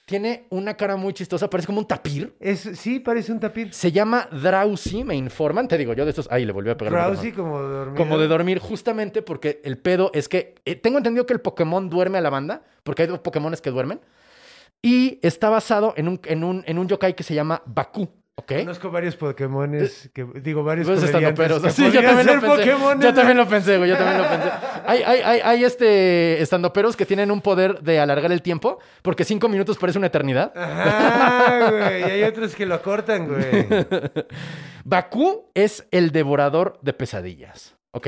[0.09, 1.51] tiene una cara muy chistosa.
[1.51, 2.33] Parece como un tapir.
[2.39, 3.71] Es, sí, parece un tapir.
[3.71, 5.67] Se llama Drowsy, me informan.
[5.67, 6.27] Te digo, yo de estos...
[6.31, 6.93] Ay, le volví a pegar.
[6.93, 7.95] Drowsy como dormido.
[7.95, 11.91] Como de dormir, justamente porque el pedo es que eh, tengo entendido que el Pokémon
[11.91, 14.01] duerme a la banda, porque hay dos Pokémones que duermen.
[14.81, 18.09] Y está basado en un, en un, en un yokai que se llama Baku,
[18.45, 21.63] Conozco varios Pokémones, que, digo, varios Pues estando comediantes peros.
[21.63, 22.47] que Sí, yo también, lo pensé.
[22.47, 23.89] Pokémones yo también lo pensé, güey.
[23.89, 24.49] Yo también lo pensé.
[24.85, 29.23] Hay, hay, hay, hay este estandoperos que tienen un poder de alargar el tiempo, porque
[29.23, 30.51] cinco minutos parece una eternidad.
[30.55, 32.01] Ajá, güey.
[32.01, 33.67] Y hay otros que lo acortan, güey.
[34.85, 38.07] Bakú es el devorador de pesadillas, ¿ok?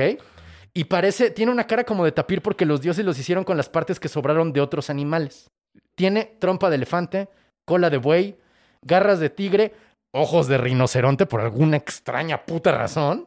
[0.74, 3.68] Y parece, tiene una cara como de tapir porque los dioses los hicieron con las
[3.68, 5.50] partes que sobraron de otros animales.
[5.94, 7.28] Tiene trompa de elefante,
[7.64, 8.36] cola de buey,
[8.80, 9.72] garras de tigre,
[10.14, 13.26] ojos de rinoceronte por alguna extraña puta razón.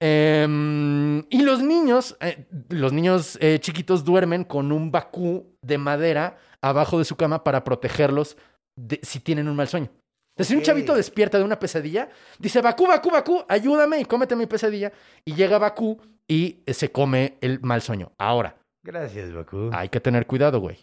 [0.00, 6.36] Em, y los niños, eh, los niños eh, chiquitos duermen con un Bakú de madera
[6.60, 8.36] abajo de su cama para protegerlos
[8.76, 9.90] de- si tienen un mal sueño.
[10.34, 14.34] Entonces, si un chavito despierta de una pesadilla, dice, Bakú, Bakú, Bakú, ayúdame y cómete
[14.34, 14.90] mi pesadilla.
[15.26, 18.10] Y llega Bakú y eh, se come el mal sueño.
[18.18, 19.70] Ahora, Gracias, Bakú.
[19.72, 20.78] hay que tener cuidado, güey.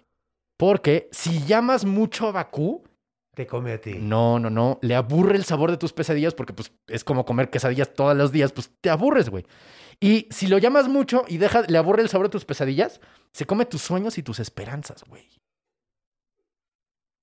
[0.58, 2.84] Porque si llamas mucho a Bakú,
[3.36, 3.96] Te come a ti.
[4.00, 4.80] No, no, no.
[4.82, 8.32] Le aburre el sabor de tus pesadillas porque pues es como comer quesadillas todos los
[8.32, 9.46] días, pues te aburres, güey.
[10.00, 13.02] Y si lo llamas mucho y deja, le aburre el sabor de tus pesadillas,
[13.34, 15.30] se come tus sueños y tus esperanzas, güey.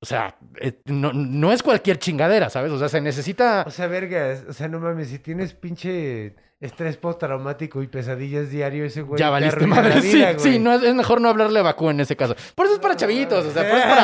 [0.01, 2.71] O sea, eh, no, no es cualquier chingadera, ¿sabes?
[2.71, 3.65] O sea, se necesita...
[3.67, 8.85] O sea, vergas, o sea, no mames, si tienes pinche estrés postraumático y pesadillas diario,
[8.85, 9.19] ese güey.
[9.19, 10.01] ya te valiste madre.
[10.01, 10.53] Sí, vida, güey.
[10.53, 12.35] sí, no, es, mejor no hablarle a Bakú en ese caso.
[12.55, 13.95] Por eso es para chavitos, o sea, por eso es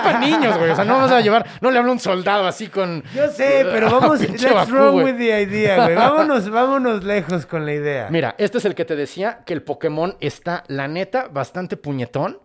[0.00, 0.70] para, es niños, güey.
[0.70, 3.02] O sea, no vas a llevar, no le habla a un soldado así con...
[3.14, 5.04] Yo sé, pero vamos, let's Bakú, run güey.
[5.06, 5.94] with the idea, güey.
[5.94, 8.08] Vámonos, vámonos lejos con la idea.
[8.10, 12.38] Mira, este es el que te decía que el Pokémon está, la neta, bastante puñetón.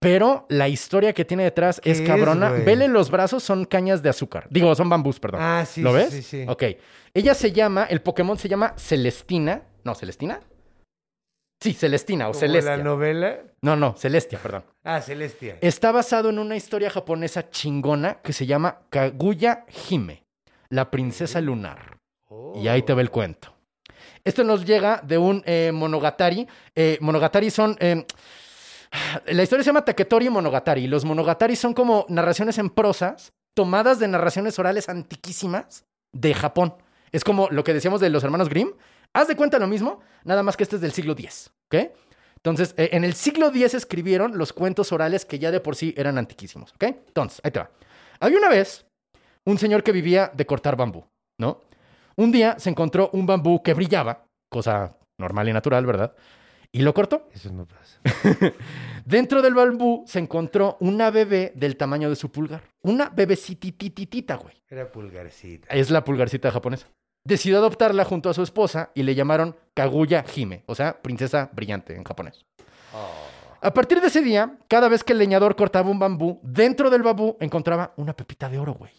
[0.00, 2.48] Pero la historia que tiene detrás ¿Qué es es, cabrona.
[2.50, 2.64] güey?
[2.64, 4.46] Vele los brazos, son cañas de azúcar.
[4.50, 5.40] Digo, son bambús, perdón.
[5.42, 6.08] Ah, sí, ¿Lo ves?
[6.10, 6.44] sí, sí.
[6.48, 6.64] Ok.
[7.12, 9.62] Ella se llama, el Pokémon se llama Celestina.
[9.84, 10.40] No, ¿Celestina?
[11.62, 12.76] Sí, Celestina o Como Celestia.
[12.78, 13.38] la novela.
[13.60, 14.64] No, no, Celestia, perdón.
[14.84, 15.58] Ah, Celestia.
[15.60, 20.24] Está basado en una historia japonesa chingona que se llama Kaguya Hime,
[20.70, 21.98] la princesa lunar.
[22.54, 23.52] Y ahí te va el cuento.
[24.24, 26.46] Esto nos llega de un eh, Monogatari.
[26.74, 27.76] Eh, monogatari son.
[27.80, 28.06] eh,
[29.26, 30.86] la historia se llama Taketori Monogatari.
[30.86, 36.74] Los Monogatari son como narraciones en prosas tomadas de narraciones orales antiquísimas de Japón.
[37.12, 38.72] Es como lo que decíamos de los hermanos Grimm.
[39.12, 41.52] Haz de cuenta lo mismo, nada más que este es del siglo X.
[41.66, 41.90] ¿Ok?
[42.36, 45.94] Entonces, eh, en el siglo X escribieron los cuentos orales que ya de por sí
[45.96, 46.72] eran antiquísimos.
[46.74, 46.84] ¿Ok?
[46.84, 47.70] Entonces, ahí te va.
[48.20, 48.86] Había una vez
[49.44, 51.04] un señor que vivía de cortar bambú,
[51.38, 51.60] ¿no?
[52.16, 56.14] Un día se encontró un bambú que brillaba, cosa normal y natural, ¿verdad?
[56.72, 57.28] Y lo cortó.
[57.32, 58.00] Eso no pasa.
[59.04, 62.62] Dentro del bambú se encontró una bebé del tamaño de su pulgar.
[62.82, 64.54] Una bebecitititita, güey.
[64.68, 65.68] Era pulgarcita.
[65.74, 66.86] Es la pulgarcita japonesa.
[67.24, 71.94] Decidió adoptarla junto a su esposa y le llamaron Kaguya Hime, o sea, princesa brillante
[71.94, 72.46] en japonés.
[73.60, 77.02] A partir de ese día, cada vez que el leñador cortaba un bambú, dentro del
[77.02, 78.92] bambú encontraba una pepita de oro, güey.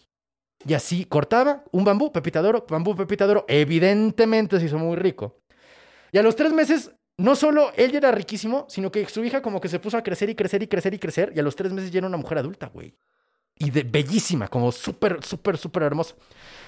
[0.64, 3.44] Y así cortaba un bambú, pepita de oro, bambú, pepita de oro.
[3.48, 5.40] Evidentemente se hizo muy rico.
[6.12, 6.92] Y a los tres meses,
[7.22, 10.02] no solo él ya era riquísimo, sino que su hija como que se puso a
[10.02, 11.32] crecer y crecer y crecer y crecer.
[11.34, 12.96] Y a los tres meses ya era una mujer adulta, güey.
[13.56, 16.16] Y de bellísima, como súper, súper, súper hermosa.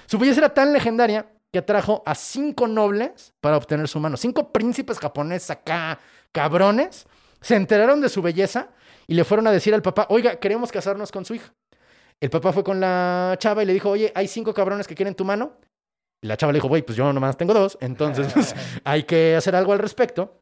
[0.05, 4.15] Su belleza era tan legendaria que atrajo a cinco nobles para obtener su mano.
[4.15, 5.99] Cinco príncipes japoneses acá,
[6.31, 7.05] cabrones,
[7.41, 8.69] se enteraron de su belleza
[9.07, 11.53] y le fueron a decir al papá, oiga, queremos casarnos con su hija.
[12.21, 15.15] El papá fue con la chava y le dijo, oye, hay cinco cabrones que quieren
[15.15, 15.57] tu mano.
[16.21, 19.35] Y la chava le dijo, güey, pues yo nomás tengo dos, entonces pues, hay que
[19.35, 20.41] hacer algo al respecto.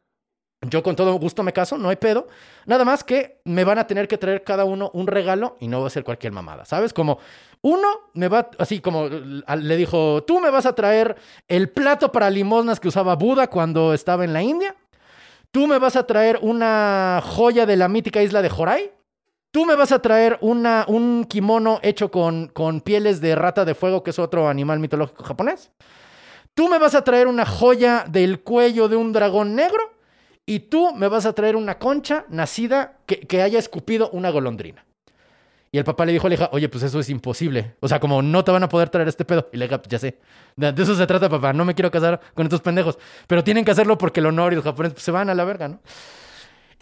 [0.68, 2.28] Yo con todo gusto me caso, no hay pedo.
[2.66, 5.80] Nada más que me van a tener que traer cada uno un regalo y no
[5.80, 6.92] va a ser cualquier mamada, ¿sabes?
[6.92, 7.18] Como
[7.62, 11.16] uno me va, así como le dijo, tú me vas a traer
[11.48, 14.76] el plato para limosnas que usaba Buda cuando estaba en la India.
[15.50, 18.92] Tú me vas a traer una joya de la mítica isla de Jorai.
[19.50, 23.76] Tú me vas a traer una, un kimono hecho con, con pieles de rata de
[23.76, 25.70] fuego, que es otro animal mitológico japonés.
[26.54, 29.93] Tú me vas a traer una joya del cuello de un dragón negro.
[30.46, 34.84] Y tú me vas a traer una concha nacida que, que haya escupido una golondrina.
[35.74, 37.74] Y el papá le dijo a la hija, oye, pues eso es imposible.
[37.80, 39.48] O sea, como no te van a poder traer este pedo.
[39.52, 40.18] Y la hija, ya sé.
[40.54, 41.52] De, eso se trata, papá.
[41.52, 42.96] No me quiero casar con estos pendejos.
[43.26, 45.42] Pero tienen que hacerlo porque el honor y los japoneses pues, se van a la
[45.44, 45.80] verga, ¿no?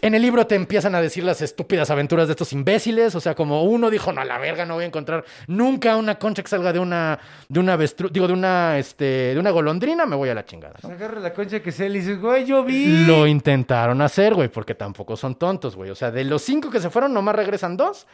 [0.03, 3.15] En el libro te empiezan a decir las estúpidas aventuras de estos imbéciles.
[3.15, 6.19] O sea, como uno dijo, no, a la verga, no voy a encontrar nunca una
[6.19, 10.05] concha que salga de una, de una avestruz, digo, de una, este, de una golondrina,
[10.05, 10.75] me voy a la chingada.
[10.83, 13.05] agarra la concha que se le dice, güey, yo vi.
[13.05, 15.89] Lo intentaron hacer, güey, porque tampoco son tontos, güey.
[15.89, 18.05] O sea, de los cinco que se fueron, nomás regresan dos.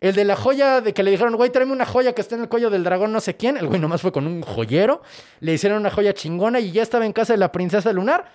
[0.00, 2.40] El de la joya, de que le dijeron, güey, tráeme una joya que está en
[2.40, 3.58] el cuello del dragón, no sé quién.
[3.58, 5.02] El güey nomás fue con un joyero.
[5.40, 8.32] Le hicieron una joya chingona y ya estaba en casa de la princesa lunar.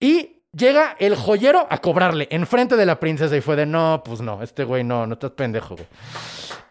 [0.00, 4.20] Y llega el joyero a cobrarle enfrente de la princesa y fue de, no, pues
[4.20, 5.86] no, este güey no, no estás pendejo, güey.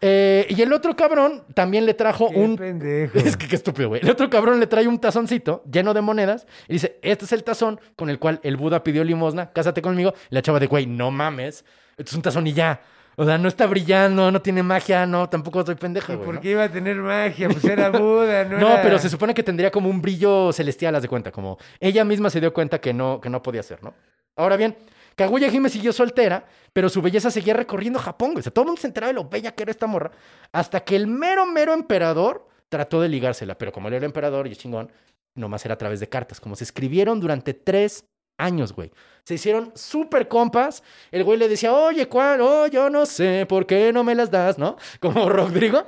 [0.01, 2.55] Eh, y el otro cabrón también le trajo Qué un...
[2.55, 3.17] pendejo.
[3.19, 4.01] Es que qué estúpido, güey.
[4.01, 7.43] El otro cabrón le trae un tazoncito lleno de monedas y dice, este es el
[7.43, 10.13] tazón con el cual el Buda pidió limosna, cásate conmigo.
[10.29, 11.65] Y la chava de, güey, no mames,
[11.97, 12.81] esto es un tazón y ya.
[13.21, 16.25] O sea, no está brillando, no tiene magia, no, tampoco soy pendeja, ¿Y güey.
[16.25, 16.41] por ¿no?
[16.41, 17.49] qué iba a tener magia?
[17.49, 18.57] Pues era Buda, ¿no?
[18.59, 21.57] No, era- pero se supone que tendría como un brillo celestial, haz de cuenta, como
[21.81, 23.93] ella misma se dio cuenta que no, que no podía ser, ¿no?
[24.37, 24.77] Ahora bien,
[25.15, 28.39] Kaguya Hime siguió soltera, pero su belleza seguía recorriendo Japón, güey.
[28.39, 30.11] O sea, todo el mundo se enteraba de lo bella que era esta morra,
[30.53, 34.55] hasta que el mero, mero emperador trató de ligársela, pero como él era emperador y
[34.55, 34.91] chingón,
[35.35, 38.05] nomás era a través de cartas, como se escribieron durante tres
[38.39, 38.91] años, güey.
[39.23, 40.81] Se hicieron súper compas.
[41.11, 42.41] El güey le decía, oye, ¿cuál?
[42.41, 44.77] Oh, yo no sé, ¿por qué no me las das, no?
[44.99, 45.85] Como Rodrigo.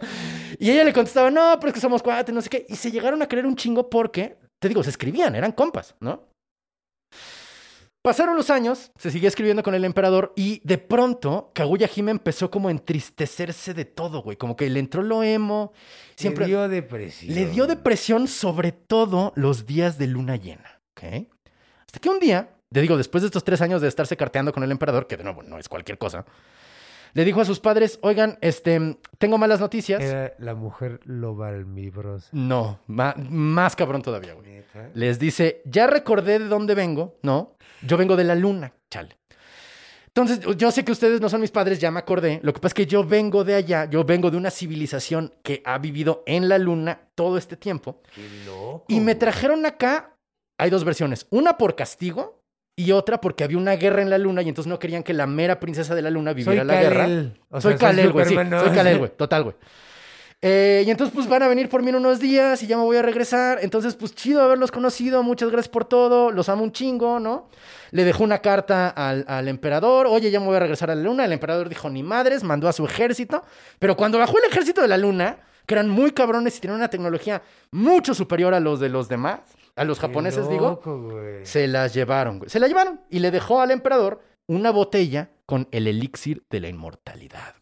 [0.59, 2.65] Y ella le contestaba, no, pero es que somos cuates, no sé qué.
[2.69, 6.29] Y se llegaron a creer un chingo porque, te digo, se escribían, eran compas, ¿no?
[8.03, 12.49] Pasaron los años, se siguió escribiendo con el emperador y de pronto Kaguya Hime empezó
[12.49, 14.37] como a entristecerse de todo, güey.
[14.37, 15.71] Como que le entró lo emo.
[16.15, 17.35] Siempre Le dio depresión.
[17.35, 21.27] le dio depresión sobre todo los días de luna llena, ¿ok?
[21.91, 24.63] Hasta que un día, te digo, después de estos tres años de estarse carteando con
[24.63, 26.23] el emperador, que de nuevo no es cualquier cosa,
[27.13, 30.01] le dijo a sus padres, oigan, este, tengo malas noticias.
[30.01, 32.29] Era la mujer lobalmibrosa.
[32.31, 34.63] No, ma- más cabrón todavía, güey.
[34.93, 37.57] Les dice, ya recordé de dónde vengo, ¿no?
[37.81, 39.17] Yo vengo de la luna, chale.
[40.07, 42.39] Entonces, yo sé que ustedes no son mis padres, ya me acordé.
[42.41, 45.61] Lo que pasa es que yo vengo de allá, yo vengo de una civilización que
[45.65, 48.01] ha vivido en la luna todo este tiempo.
[48.15, 48.85] Qué loco.
[48.87, 50.15] Y me trajeron acá,
[50.61, 52.43] hay dos versiones, una por castigo
[52.75, 55.25] y otra porque había una guerra en la luna y entonces no querían que la
[55.25, 57.07] mera princesa de la luna Soy viviera la guerra.
[57.59, 59.55] Soy Kalel, güey, sí, soy Kalel, güey, total, güey.
[60.39, 62.83] Eh, y entonces, pues van a venir por mí en unos días y ya me
[62.83, 63.57] voy a regresar.
[63.63, 65.23] Entonces, pues chido haberlos conocido.
[65.23, 66.31] Muchas gracias por todo.
[66.31, 67.47] Los amo un chingo, ¿no?
[67.89, 70.07] Le dejó una carta al, al emperador.
[70.07, 71.25] Oye, ya me voy a regresar a la luna.
[71.25, 73.43] El emperador dijo, ni madres, mandó a su ejército.
[73.79, 76.89] Pero cuando bajó el ejército de la luna, que eran muy cabrones y tenían una
[76.89, 79.41] tecnología mucho superior a los de los demás,
[79.75, 80.81] a los Qué japoneses, digo,
[81.43, 82.49] se las llevaron, güey.
[82.49, 86.69] Se la llevaron y le dejó al emperador una botella con el elixir de la
[86.69, 87.55] inmortalidad.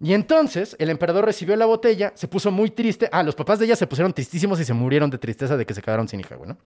[0.00, 3.08] Y entonces el emperador recibió la botella, se puso muy triste.
[3.12, 5.74] Ah, los papás de ella se pusieron tristísimos y se murieron de tristeza de que
[5.74, 6.58] se quedaron sin hija, güey, ¿no?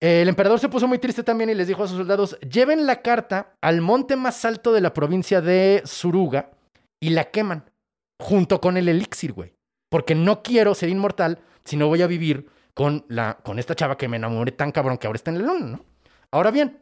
[0.00, 3.02] El emperador se puso muy triste también y les dijo a sus soldados, lleven la
[3.02, 6.50] carta al monte más alto de la provincia de Suruga
[6.98, 7.70] y la queman
[8.18, 9.52] junto con el elixir, güey.
[9.90, 12.48] Porque no quiero ser inmortal si no voy a vivir
[12.80, 15.52] con, la, con esta chava que me enamoré tan cabrón que ahora está en la
[15.52, 15.84] luna, ¿no?
[16.30, 16.78] Ahora bien,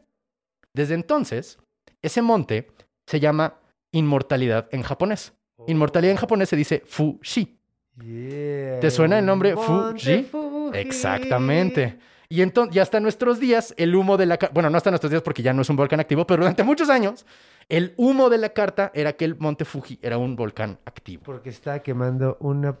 [0.73, 1.59] desde entonces,
[2.01, 2.71] ese monte
[3.05, 3.59] se llama
[3.91, 5.33] inmortalidad en japonés.
[5.67, 7.59] Inmortalidad en japonés se dice Fushi.
[8.01, 8.79] Yeah.
[8.79, 10.23] ¿Te suena el nombre Fuji?
[10.23, 10.77] Fuji.
[10.77, 11.99] Exactamente.
[12.29, 15.11] Y entonces, ya hasta nuestros días, el humo de la carta, bueno, no hasta nuestros
[15.11, 17.25] días porque ya no es un volcán activo, pero durante muchos años,
[17.67, 21.23] el humo de la carta era que el monte Fuji era un volcán activo.
[21.23, 22.77] Porque está quemando una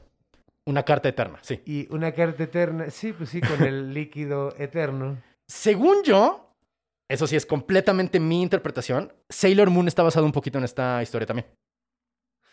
[0.65, 1.61] Una carta eterna, sí.
[1.65, 2.89] y una carta eterna.
[2.91, 5.17] Sí, pues sí, con el líquido eterno.
[5.47, 6.53] Según yo,
[7.09, 11.25] eso sí es completamente mi interpretación, Sailor Moon está basado un poquito en esta historia
[11.25, 11.47] también.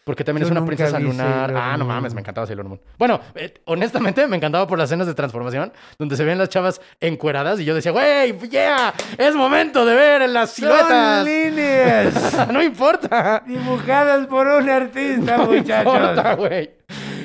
[0.05, 1.49] Porque también Yo es una princesa lunar.
[1.51, 2.81] Sailor Ah, no mames, me encantaba Sailor Moon.
[2.97, 6.81] Bueno, eh, honestamente me encantaba por las escenas de transformación, donde se ven las chavas
[7.01, 11.25] encueradas y yo decía, güey, yeah, es momento de ver en las Son siluetas.
[11.25, 13.43] líneas no importa.
[13.45, 15.93] dibujadas por un artista, No muchachos.
[15.95, 16.71] importa, güey.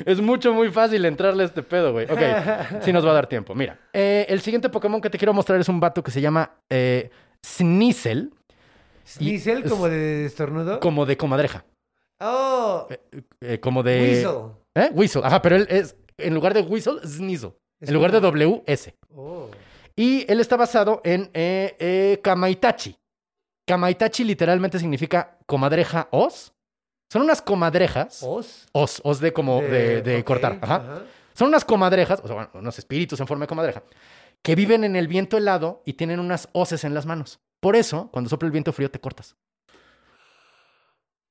[0.06, 2.06] Es mucho, muy fácil entrarle a este pedo, güey.
[2.10, 2.20] Ok,
[2.82, 3.54] sí nos va a dar tiempo.
[3.56, 6.58] Mira, eh, el siguiente Pokémon que te quiero mostrar es un vato que se llama
[6.70, 7.10] eh,
[7.46, 8.34] Sneasel,
[9.08, 10.80] Sneasel como de estornudo.
[10.80, 11.66] como de comadreja.
[12.20, 12.88] Oh,
[13.42, 14.00] eh, como de...
[14.02, 14.52] Weasel.
[14.76, 14.90] ¿Eh?
[14.94, 15.22] Whistle.
[15.26, 17.54] Ajá, pero él es, en lugar de Whistle, Sneasel.
[17.82, 18.96] En lugar de como- W, S.
[19.16, 19.48] Oh.
[19.96, 22.96] Y él está basado en eh, eh, Kamaitachi.
[23.68, 26.54] Kamaitachi literalmente significa comadreja os.
[27.12, 28.24] Son unas comadrejas.
[28.24, 28.70] ¿Os?
[28.72, 30.60] Os, os de como de, cortar.
[30.62, 31.02] Ajá.
[31.34, 33.84] Son unas comadrejas, o sea, bueno, unos espíritus en forma de comadreja,
[34.42, 37.42] que viven en el viento helado y tienen unas hoces en las manos.
[37.60, 39.36] Por eso, cuando sopla el viento frío, te cortas.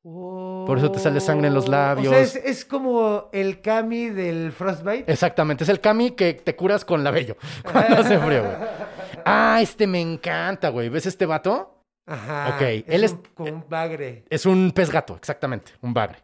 [0.03, 2.09] Por eso te sale sangre en los labios.
[2.09, 5.11] O sea, es, es como el Kami del Frostbite.
[5.11, 7.39] Exactamente, es el kami que te curas con labello
[7.73, 8.57] cuando hace frío, güey.
[9.25, 10.91] Ah, este me encanta, güey.
[10.91, 11.80] ¿Ves este vato?
[12.07, 12.55] Ajá.
[12.57, 14.25] Ok, él es- un- como un bagre.
[14.31, 16.19] Es un pez gato, exactamente, un bagre.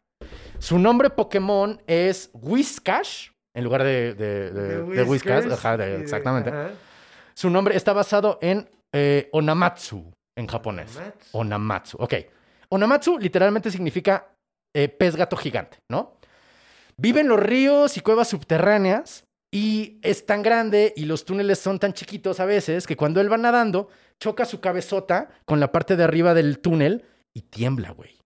[0.58, 5.08] Su nombre Pokémon es Whiscash, en lugar de, de, de, de Whiskas,
[5.44, 6.50] Whiskers ajá, de- y de- exactamente.
[6.50, 6.70] ajá.
[7.34, 10.96] Su nombre está basado en eh, Onamatsu, en japonés.
[10.96, 11.28] Onamatsu.
[11.38, 12.14] Onamatsu, ok.
[12.70, 14.28] Onamatsu literalmente significa
[14.74, 16.16] eh, pez gato gigante, ¿no?
[16.98, 21.78] Vive en los ríos y cuevas subterráneas y es tan grande y los túneles son
[21.78, 23.88] tan chiquitos a veces que cuando él va nadando
[24.20, 27.04] choca su cabezota con la parte de arriba del túnel
[27.34, 28.16] y tiembla, güey.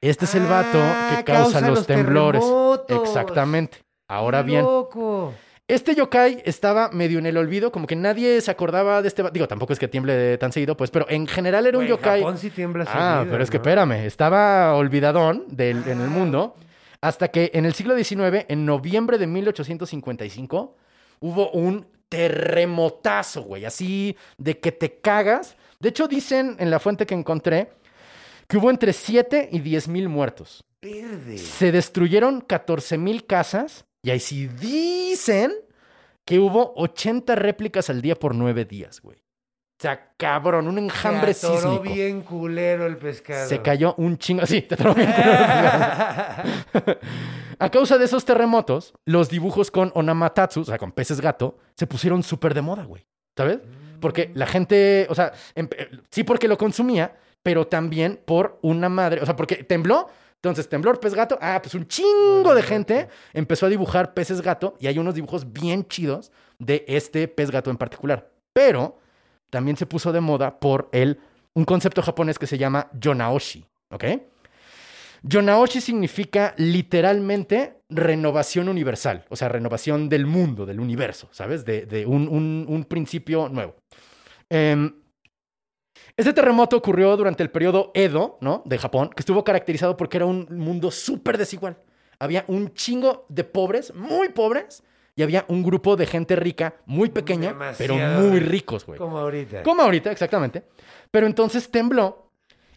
[0.00, 2.40] Este es el vato Ah, que causa, los, temblores.
[2.42, 3.08] terremotos.
[3.08, 3.78] Exactamente.
[4.08, 5.32] Ahora ¡Qué bien, loco!
[5.66, 9.24] este yokai estaba medio en el olvido, como que nadie se acordaba de este...
[9.32, 12.20] Digo, tampoco es que tiemble tan seguido, pues, pero en general era un Güey, yokai...
[12.20, 16.54] Japón sí tiembla Ah, seguido, pero es que espérame, estaba olvidadón del, en el mundo,
[17.00, 20.76] hasta que en el siglo XIX, en noviembre de 1855,
[21.18, 25.56] hubo un terremotazo, güey, así de que te cagas.
[25.80, 27.70] De hecho, dicen en la fuente que encontré
[28.48, 30.64] que hubo entre 7 y 10 mil muertos.
[30.80, 31.38] Verde.
[31.38, 35.52] Se destruyeron 14 mil casas y ahí sí dicen
[36.24, 39.25] que hubo 80 réplicas al día por 9 días, güey.
[39.78, 41.94] O sea, cabrón, un enjambre Se atoró sísmico.
[41.94, 43.46] bien culero el pescado.
[43.46, 44.46] Se cayó un chingo.
[44.46, 46.98] Sí, te atoró bien culero.
[47.58, 51.86] A causa de esos terremotos, los dibujos con onamatatsu, o sea, con peces gato, se
[51.86, 53.06] pusieron súper de moda, güey.
[53.36, 53.58] ¿Sabes?
[54.00, 59.20] Porque la gente, o sea, empe- sí porque lo consumía, pero también por una madre,
[59.22, 60.08] o sea, porque tembló.
[60.36, 61.38] Entonces, temblor, pez gato.
[61.40, 65.50] Ah, pues un chingo de gente empezó a dibujar peces gato y hay unos dibujos
[65.52, 68.30] bien chidos de este pez gato en particular.
[68.52, 68.98] Pero
[69.56, 71.18] también se puso de moda por el,
[71.54, 74.04] un concepto japonés que se llama yonaoshi, ¿ok?
[75.22, 81.64] Yonaoshi significa literalmente renovación universal, o sea, renovación del mundo, del universo, ¿sabes?
[81.64, 83.76] De, un principio nuevo.
[84.50, 84.92] Em,
[86.18, 88.62] este terremoto ocurrió durante el periodo Edo, ¿no?
[88.66, 91.78] De Japón, que estuvo caracterizado porque era un mundo súper desigual.
[92.18, 94.82] Había un chingo de pobres, muy pobres,
[95.16, 98.50] y había un grupo de gente rica, muy pequeña, pero muy rico.
[98.50, 98.98] ricos, güey.
[98.98, 99.62] Como ahorita.
[99.62, 100.64] Como ahorita, exactamente.
[101.10, 102.30] Pero entonces tembló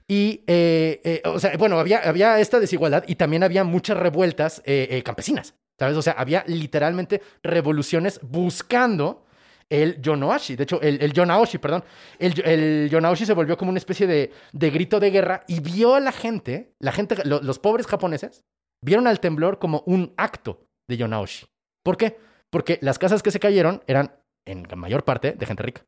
[0.08, 4.62] y, eh, eh, o sea, bueno, había, había esta desigualdad y también había muchas revueltas
[4.66, 5.98] eh, eh, campesinas, ¿sabes?
[5.98, 9.26] O sea, había literalmente revoluciones buscando
[9.70, 10.56] el Yonoashi.
[10.56, 11.84] De hecho, el, el Yonaoshi, perdón.
[12.18, 15.94] El, el Yonaoshi se volvió como una especie de, de grito de guerra y vio
[15.94, 18.46] a la gente, la gente, lo- los pobres japoneses,
[18.84, 21.46] vieron al temblor como un acto de Yonaoshi.
[21.84, 22.18] ¿Por qué?
[22.50, 25.86] Porque las casas que se cayeron eran, en mayor parte, de gente rica.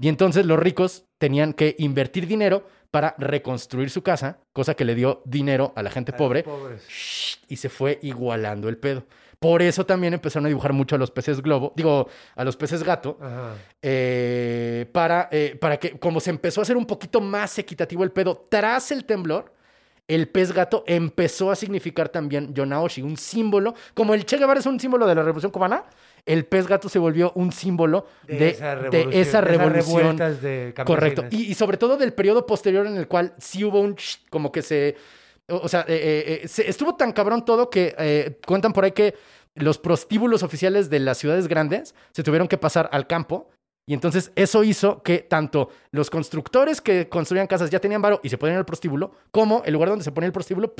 [0.00, 4.94] Y entonces los ricos tenían que invertir dinero para reconstruir su casa, cosa que le
[4.94, 6.44] dio dinero a la gente A pobre.
[6.88, 9.06] Shh, Y se fue igualando el pedo.
[9.38, 12.84] Por eso también empezaron a dibujar mucho a los peces globo, digo, a los peces
[12.84, 13.18] gato,
[13.80, 18.12] eh, para, eh, para que, como se empezó a hacer un poquito más equitativo el
[18.12, 19.52] pedo tras el temblor,
[20.14, 24.66] el pez gato empezó a significar también Yonaoshi, un símbolo, como el Che Guevara es
[24.66, 25.84] un símbolo de la revolución cubana,
[26.26, 28.52] el pez gato se volvió un símbolo de,
[28.90, 30.16] de esa revolución.
[30.16, 31.22] de de Correcto.
[31.30, 34.52] Y, y sobre todo del periodo posterior en el cual sí hubo un sh- como
[34.52, 34.96] que se.
[35.48, 38.92] O sea, eh, eh, eh, se- estuvo tan cabrón todo que eh, cuentan por ahí
[38.92, 39.14] que
[39.54, 43.50] los prostíbulos oficiales de las ciudades grandes se tuvieron que pasar al campo.
[43.86, 48.28] Y entonces eso hizo que tanto los constructores que construían casas ya tenían varo y
[48.28, 50.72] se ponían el prostíbulo, como el lugar donde se ponía el prostíbulo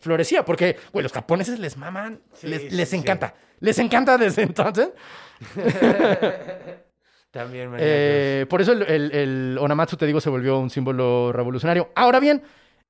[0.00, 0.44] florecía.
[0.44, 2.96] Porque, güey, los japoneses les maman, Sí, les, sí, les sí.
[2.96, 3.34] encanta.
[3.60, 4.88] Les encanta desde entonces.
[7.30, 7.70] También.
[7.78, 11.90] Eh, por eso el, el- el onomatsu, te digo, se volvió un símbolo revolucionario.
[11.94, 12.42] Ahora bien,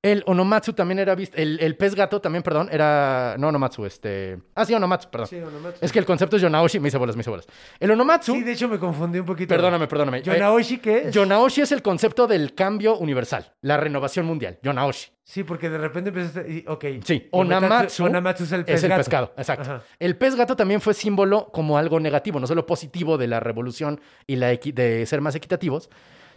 [0.03, 4.37] el onomatsu también era visto, el, el pez gato también, perdón, era, no onomatsu, este...
[4.55, 5.29] Ah, sí, onomatsu, perdón.
[5.29, 5.79] Sí, onomatsu.
[5.85, 7.47] Es que el concepto es yonaoshi, me hice bolas, me hice bolas.
[7.79, 9.49] El onomatsu, Sí, de hecho me confundí un poquito.
[9.49, 10.19] perdóname, perdóname.
[10.19, 11.15] Eh, ¿Yonaoshi qué es?
[11.15, 15.11] yonaoshi es el concepto del cambio universal, la renovación mundial, yonaoshi.
[15.25, 16.65] Sí, porque de repente empezaste...
[16.67, 16.85] Ok.
[17.05, 18.99] Sí, onamatsu, Onamatsu es el pez es el gato.
[19.01, 19.71] pescado, exacto.
[19.71, 19.83] Ajá.
[20.01, 24.01] El pez gato también fue símbolo como algo negativo, no solo positivo de la revolución
[24.27, 25.89] y la de ser más equitativos.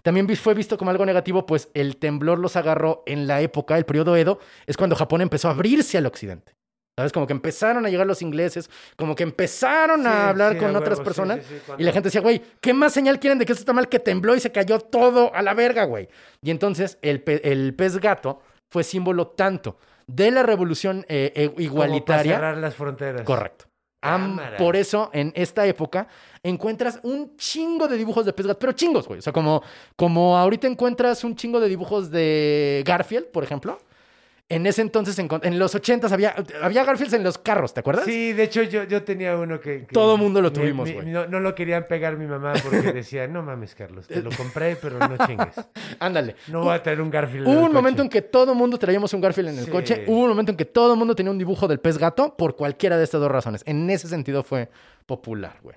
[0.05, 3.85] También fue visto como algo negativo, pues el temblor los agarró en la época, el
[3.85, 4.37] periodo Edo,
[4.67, 6.53] es cuando Japón empezó a abrirse al occidente.
[6.95, 7.11] ¿Sabes?
[7.11, 10.75] Como que empezaron a llegar los ingleses, como que empezaron Sí, a hablar sí, con
[10.75, 11.39] otras personas.
[11.43, 13.63] sí, sí, cuando- Y la gente decía, güey, ¿qué más señal quieren de que esto
[13.63, 16.07] está mal que tembló y se cayó todo a la verga, güey?
[16.43, 18.41] Y entonces el, pe- el pez gato
[18.71, 19.77] fue símbolo tanto
[20.07, 22.35] de la revolución eh, eh, Como para igualitaria.
[22.35, 23.23] cerrar las fronteras.
[23.23, 23.65] Correcto.
[24.05, 24.57] Cámara.
[24.57, 26.07] por eso, en esta época,
[26.43, 29.19] encuentras un chingo de dibujos de pez gato, pero chingos, güey.
[29.19, 29.63] O sea, como,
[29.95, 33.79] como ahorita encuentras un chingo de dibujos de Garfield, por ejemplo.
[34.47, 38.05] En ese entonces, en los ochentas, había, había Garfields en los carros, ¿te acuerdas?
[38.05, 39.87] Sí, de hecho yo, yo tenía uno que...
[39.87, 41.07] que- Todo mundo lo mi- tuvimos, mi- güey.
[41.07, 44.75] no, no lo querían pegar mi mamá porque decía, no mames, Carlos, te lo compré,
[44.75, 45.55] pero no chingues.
[45.99, 46.35] Ándale.
[46.49, 47.47] No voy a traer un Garfield.
[47.47, 49.71] Hubo un momento en que todo mundo traíamos un Garfield en el Sí.
[49.71, 50.03] coche.
[50.05, 52.55] Hubo un momento en que todo el mundo tenía un dibujo del pez gato por
[52.55, 53.63] cualquiera de estas dos razones.
[53.65, 54.69] En ese sentido fue
[55.07, 55.75] popular, güey.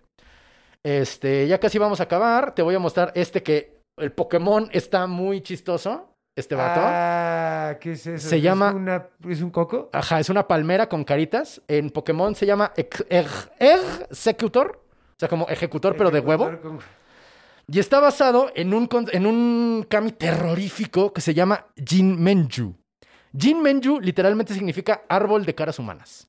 [0.82, 2.54] Este, ya casi vamos a acabar.
[2.54, 6.14] Te voy a mostrar este que el Pokémon está muy chistoso.
[6.38, 6.80] Este vato.
[6.82, 8.28] Ah, ¿qué es eso?
[8.28, 9.90] Se ¿Es llama- una- ¿Es un coco?
[9.92, 11.60] Ajá, es una palmera con caritas.
[11.66, 14.80] En Pokémon se llama ex- ej- Executor.
[14.86, 16.44] O sea, como ejecutor, pero de huevo.
[16.62, 16.78] Con-
[17.66, 22.74] Y está basado en un, en un kami terrorífico que se llama Jinmenju.
[23.36, 26.28] Jinmenju literalmente significa árbol de caras humanas.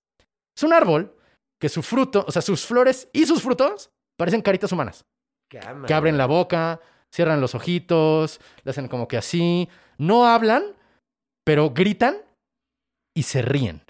[0.58, 1.16] Es un árbol
[1.62, 5.06] que su fruto, o sea, sus flores y sus frutos parecen caritas humanas.
[5.50, 5.86] Cámara.
[5.88, 6.80] Que abren la boca,
[7.14, 9.70] cierran los ojitos, le hacen como que así.
[9.98, 10.64] No hablan,
[11.44, 12.18] pero gritan
[13.16, 13.82] y se ríen.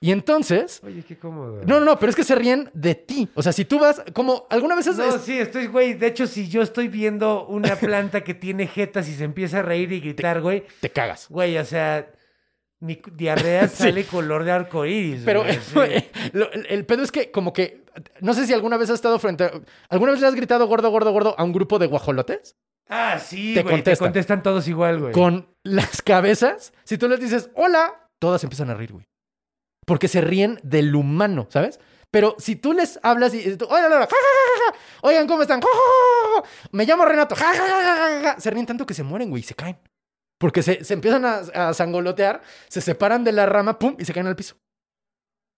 [0.00, 0.80] Y entonces...
[0.84, 1.62] Oye, qué cómodo.
[1.66, 3.26] No, no, no, pero es que se ríen de ti.
[3.34, 4.86] O sea, si tú vas, como alguna vez...
[4.88, 5.94] has- No, sí, estoy, güey.
[5.94, 9.62] De hecho, si yo estoy viendo una planta que tiene jetas y se empieza a
[9.62, 11.26] reír y gritar, güey, te cagas.
[11.30, 12.10] güey, o sea,
[12.80, 13.76] mi diarrea Sí.
[13.84, 15.22] sale color de arco iris.
[15.24, 16.10] Pero güey, sí.
[16.32, 17.84] el, el pedo es que, como que,
[18.20, 19.52] no sé si alguna vez has estado frente a,
[19.88, 22.56] ¿Alguna vez le has gritado gordo, gordo, gordo a un grupo de guajolotes?
[22.88, 23.64] Ah, sí, Te güey.
[23.64, 24.06] Te contestan.
[24.06, 25.12] contestan todos igual, güey.
[25.12, 29.06] Con las cabezas, si tú les dices, hola, todas empiezan a reír, güey.
[29.86, 31.80] Porque se ríen del humano, ¿sabes?
[32.10, 34.08] Pero si tú les hablas y tú, ja, ja,
[35.02, 35.60] oigan, ¿cómo están?
[35.60, 37.34] Ja, ja, ja, ja, Me llamo Renato.
[38.38, 39.78] Se ríen tanto que se mueren, güey, y se caen.
[40.44, 44.12] Porque se, se empiezan a, a sangolotear, se separan de la rama, pum, y se
[44.12, 44.56] caen al piso.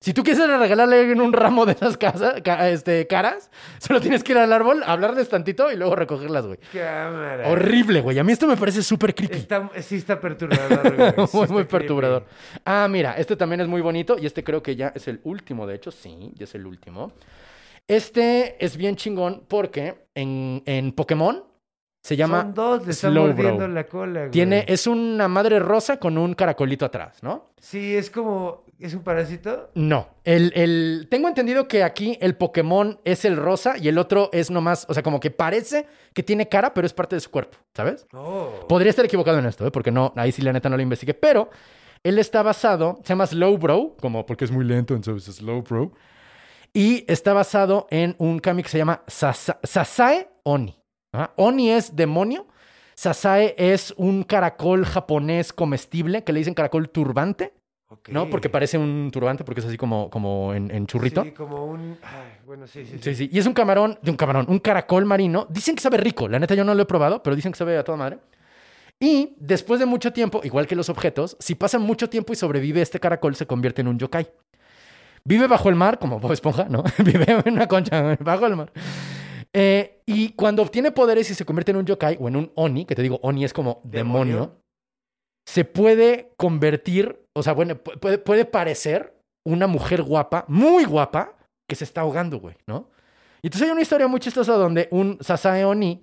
[0.00, 4.30] Si tú quieres regalarle un ramo de esas casas, ca- este, caras, solo tienes que
[4.30, 6.58] ir al árbol, hablarles tantito y luego recogerlas, güey.
[6.72, 7.48] Cámara.
[7.48, 8.16] Horrible, güey.
[8.20, 9.34] A mí esto me parece súper creepy.
[9.38, 11.10] Está, sí está perturbador, güey.
[11.26, 11.70] Sí muy, está muy creepy.
[11.70, 12.24] perturbador.
[12.64, 15.66] Ah, mira, este también es muy bonito y este creo que ya es el último,
[15.66, 17.10] de hecho, sí, ya es el último.
[17.88, 21.42] Este es bien chingón porque en, en Pokémon
[22.06, 24.30] se llama Son dos, le están mordiendo la cola, güey.
[24.30, 27.50] Tiene, es una madre rosa con un caracolito atrás, ¿no?
[27.60, 28.64] Sí, es como...
[28.78, 29.70] ¿Es un parásito?
[29.74, 30.06] No.
[30.22, 34.50] El, el, tengo entendido que aquí el Pokémon es el rosa y el otro es
[34.50, 37.56] nomás, o sea, como que parece que tiene cara, pero es parte de su cuerpo,
[37.74, 38.06] ¿sabes?
[38.12, 38.50] No.
[38.68, 39.70] Podría estar equivocado en esto, ¿eh?
[39.70, 41.48] porque no, ahí sí la neta no lo investigué, pero
[42.04, 45.92] él está basado, se llama Slowbro, como porque es muy lento, entonces es Slowbro,
[46.74, 50.76] y está basado en un cómic que se llama Sasa- Sasae Oni.
[51.36, 52.46] Oni es demonio,
[52.94, 57.52] Sasae es un caracol japonés comestible que le dicen caracol turbante.
[58.08, 58.28] ¿no?
[58.28, 61.22] Porque parece un turbante, porque es así como, como en, en churrito.
[61.22, 61.98] Sí, como un...
[62.02, 63.30] Ay, bueno, sí, sí, Sí, sí.
[63.32, 65.46] Y es un camarón, de un camarón, un caracol marino.
[65.50, 66.26] Dicen que sabe rico.
[66.26, 68.18] La neta yo no lo he probado, pero dicen que sabe a toda madre.
[68.98, 72.80] Y después de mucho tiempo, igual que los objetos, si pasa mucho tiempo y sobrevive
[72.80, 74.26] este caracol, se convierte en un yokai.
[75.24, 76.82] Vive bajo el mar, como Bob Esponja, ¿no?
[76.98, 78.72] Vive en una concha bajo el mar.
[79.58, 82.84] Eh, y cuando obtiene poderes y se convierte en un yokai o en un oni,
[82.84, 84.60] que te digo, oni es como demonio, Demonio.
[85.48, 89.14] se puede convertir, o sea, bueno, pu- puede, puede parecer
[89.46, 91.36] una mujer guapa, muy guapa,
[91.68, 92.90] que se está ahogando, güey, ¿no?
[93.42, 96.02] Y entonces hay una historia muy chistosa donde un Sasae Oni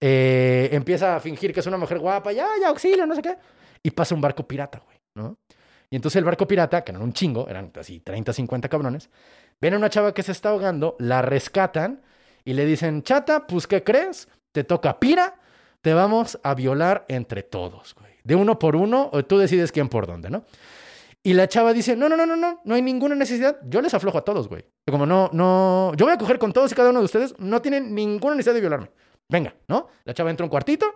[0.00, 3.36] eh, empieza a fingir que es una mujer guapa, ya, ya, auxilio, no sé qué,
[3.82, 5.36] y pasa un barco pirata, güey, ¿no?
[5.90, 9.08] Y entonces el barco pirata, que eran un chingo, eran así 30, 50 cabrones,
[9.60, 12.02] ven a una chava que se está ahogando, la rescatan
[12.44, 14.28] y le dicen, chata, pues, ¿qué crees?
[14.52, 15.40] Te toca pira,
[15.80, 18.12] te vamos a violar entre todos, güey.
[18.24, 20.44] De uno por uno, o tú decides quién por dónde, ¿no?
[21.22, 23.58] Y la chava dice, no, no, no, no, no, no hay ninguna necesidad.
[23.64, 24.64] Yo les aflojo a todos, güey.
[24.90, 27.38] Como no, no, yo voy a coger con todos y cada uno de ustedes.
[27.38, 28.90] No tienen ninguna necesidad de violarme.
[29.28, 29.88] Venga, ¿no?
[30.04, 30.86] La chava entra un cuartito,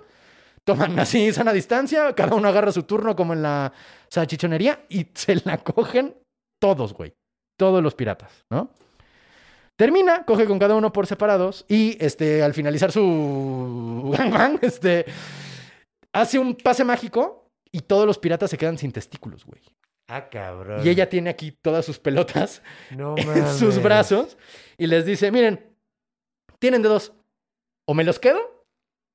[0.65, 3.73] toman así sana distancia, cada uno agarra su turno como en la
[4.09, 6.17] salchichonería y se la cogen
[6.59, 7.15] todos, güey.
[7.57, 8.71] Todos los piratas, ¿no?
[9.77, 15.05] Termina, coge con cada uno por separados y este, al finalizar su gangbang, este,
[16.13, 19.61] hace un pase mágico y todos los piratas se quedan sin testículos, güey.
[20.09, 20.87] Ah, cabrón.
[20.87, 23.57] Y ella tiene aquí todas sus pelotas No en mames.
[23.57, 24.37] sus brazos
[24.79, 25.75] y les dice, miren,
[26.61, 27.13] tienen de dos,
[27.89, 28.65] o me los quedo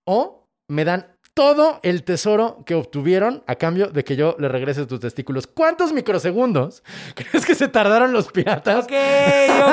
[0.05, 4.85] o me dan todo el tesoro que obtuvieron a cambio de que yo le regrese
[4.85, 5.47] tus testículos.
[5.47, 6.83] ¿Cuántos microsegundos
[7.15, 8.83] crees que se tardaron los piratas?
[8.83, 8.91] Ok,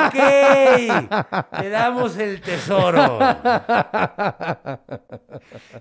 [0.05, 1.59] ok.
[1.59, 3.19] Te damos el tesoro.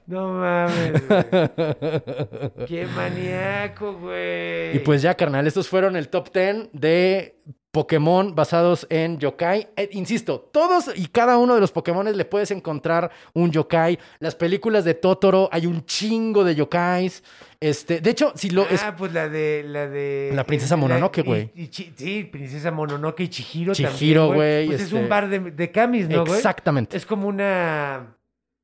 [0.08, 2.66] No mames, güey.
[2.66, 4.74] Qué maníaco, güey.
[4.74, 7.38] Y pues ya, carnal, estos fueron el top 10 de
[7.76, 9.68] Pokémon basados en yokai.
[9.76, 13.98] Eh, insisto, todos y cada uno de los Pokémon le puedes encontrar un yokai.
[14.18, 17.22] Las películas de Totoro hay un chingo de yokais.
[17.60, 20.80] Este, de hecho, si lo Ah, es pues la de la de La princesa la-
[20.80, 21.50] Mononoke, güey.
[21.70, 25.70] sí, princesa Mononoke y Chihiro, Chihiro, también, güey, Pues es este- un bar de, de
[25.70, 26.36] camis, ¿no, güey?
[26.38, 26.96] exactamente.
[26.96, 28.14] Es como una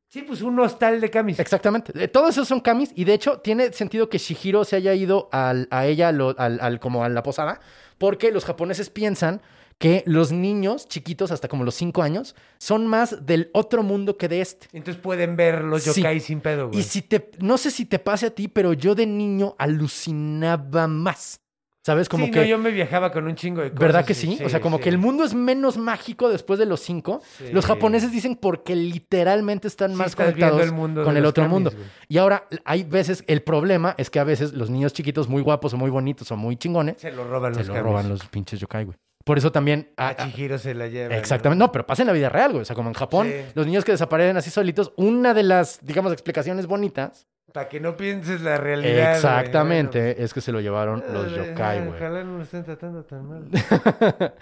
[0.08, 1.38] Sí, pues un hostal de camis.
[1.38, 1.90] Exactamente.
[1.96, 5.30] Eh, Todos esos son kamis y de hecho tiene sentido que Shihiro se haya ido
[5.32, 7.60] al- a ella lo- al, al- como a la posada
[8.02, 9.40] porque los japoneses piensan
[9.78, 14.26] que los niños chiquitos hasta como los 5 años son más del otro mundo que
[14.26, 14.66] de este.
[14.72, 16.00] Entonces pueden ver los Sí.
[16.00, 16.80] yokai sin pedo, güey.
[16.80, 20.88] Y si te, no sé si te pase a ti, pero yo de niño alucinaba
[20.88, 21.38] más.
[21.84, 22.08] ¿Sabes?
[22.08, 22.38] Como sí, que...
[22.40, 23.80] no, yo me viajaba con un chingo de cosas.
[23.80, 24.38] ¿Verdad que sí?
[24.44, 24.84] O sea, como sí.
[24.84, 27.22] que el mundo es menos mágico después de los cinco.
[27.50, 31.70] Los japoneses dicen porque literalmente están más conectados el mundo de con el otro mundo.
[31.70, 31.84] güey.
[32.08, 35.74] Y ahora hay veces, el problema es que a veces los niños chiquitos muy guapos
[35.74, 38.60] o muy bonitos o muy chingones Se lo roban se los lo roban los pinches
[38.60, 38.96] yokai, güey.
[39.24, 39.92] Por eso también...
[39.96, 41.16] A ah, ah, Chihiro se la lleva.
[41.16, 41.58] Exactamente.
[41.58, 42.62] No, pero pasa en la vida real, güey.
[42.62, 46.12] O sea, como en Japón, los niños que desaparecen así solitos, una de las, digamos,
[46.12, 48.92] explicaciones bonitas Para que no pienses la realidad.
[48.92, 49.14] güey.
[49.14, 51.90] Exactamente, Bueno, es que se lo llevaron los yokai, güey.
[51.90, 53.44] Ojalá no lo estén tratando tan mal.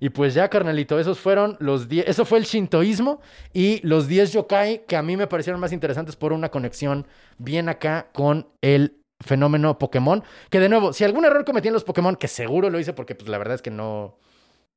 [0.00, 3.20] y pues ya, carnalito, esos fueron los 10, eso fue el shintoísmo
[3.54, 7.06] y los 10 yokai que a mí me parecieron más interesantes por una conexión
[7.38, 10.22] bien acá con el fenómeno Pokémon.
[10.50, 13.14] Que de nuevo, si algún error cometí en los Pokémon, que seguro lo hice porque
[13.14, 14.18] pues la verdad es que no...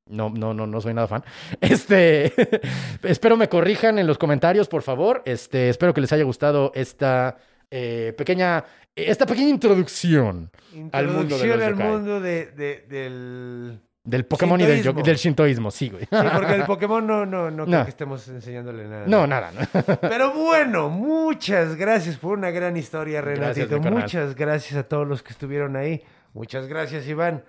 [0.05, 1.23] No, no, no, no soy nada fan.
[1.61, 2.33] Este,
[3.03, 5.21] espero me corrijan en los comentarios, por favor.
[5.25, 7.37] Este, espero que les haya gustado esta
[7.75, 8.63] eh, pequeña,
[8.95, 10.51] esta pequeña introducción
[10.91, 15.15] al mundo de Introducción los al mundo de, de- del Del Pokémon y del, del
[15.15, 16.03] shintoísmo, sí, güey.
[16.03, 19.05] Sí, porque el Pokémon no, no, no, creo que estemos enseñándole nada.
[19.07, 19.61] No, nada, no.
[20.01, 23.79] Pero bueno, muchas gracias por una gran historia, Renatito.
[23.79, 26.03] muchas gracias a todos los que estuvieron ahí.
[26.33, 27.43] Muchas gracias, Iván.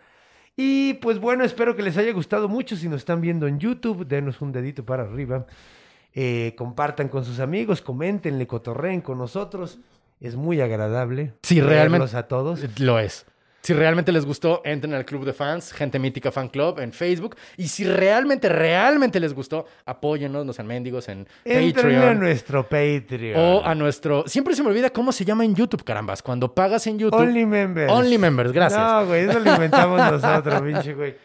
[0.56, 2.76] Y pues bueno, espero que les haya gustado mucho.
[2.76, 5.44] Si nos están viendo en YouTube, denos un dedito para arriba.
[6.14, 9.80] Eh, compartan con sus amigos, coméntenle, cotorreen con nosotros.
[10.20, 11.34] Es muy agradable.
[11.42, 12.16] Sí, realmente.
[12.16, 12.60] a todos.
[12.80, 13.26] Lo es.
[13.62, 17.34] Si realmente les gustó, entren al Club de Fans, Gente Mítica Fan Club en Facebook.
[17.56, 22.20] Y si realmente, realmente les gustó, apóyennos, no sean mendigos en Entrenle a Patreon.
[22.20, 23.40] nuestro Patreon.
[23.40, 24.24] O a nuestro.
[24.26, 26.20] Siempre se me olvida cómo se llama en YouTube, carambas.
[26.20, 27.18] Cuando pagas en YouTube.
[27.18, 27.90] Only Members.
[27.90, 28.82] Only Members, gracias.
[28.82, 31.16] No, güey, eso lo inventamos nosotros, pinche güey.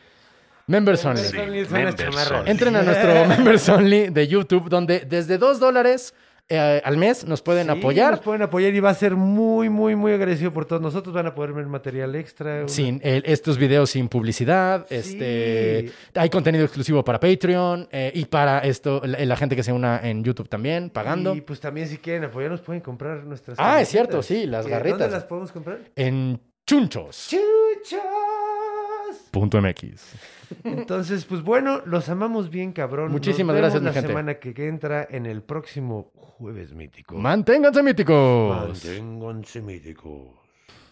[0.67, 1.21] Members Only.
[1.23, 2.47] Members Only Members.
[2.47, 6.13] Entren a nuestro Members Only de YouTube, donde desde 2 dólares
[6.49, 8.11] eh, al mes nos pueden Sí, apoyar.
[8.11, 11.13] Nos pueden apoyar y va a ser muy, muy, muy agradecido por todos nosotros.
[11.13, 12.59] Van a poder ver material extra.
[12.61, 18.25] una- Sin el- estos videos sin publicidad, este hay contenido exclusivo para Patreon eh, y
[18.25, 21.87] para esto la, la gente que se una en YouTube también pagando Y pues también
[21.87, 24.99] si quieren apoyarnos pueden comprar nuestras Ah, es cierto, sí, las Eh, garritas.
[24.99, 25.79] ¿Dónde las podemos comprar?
[25.95, 27.29] en chunchos.mx.
[27.29, 27.99] ¡Chuchos!
[30.63, 33.11] Entonces, pues bueno, los amamos bien, cabrón.
[33.11, 34.07] Muchísimas Nos vemos gracias, mi la gente.
[34.07, 37.15] semana que, que entra en el próximo jueves mítico.
[37.15, 38.57] Manténganse míticos.
[38.67, 40.29] Manténganse míticos,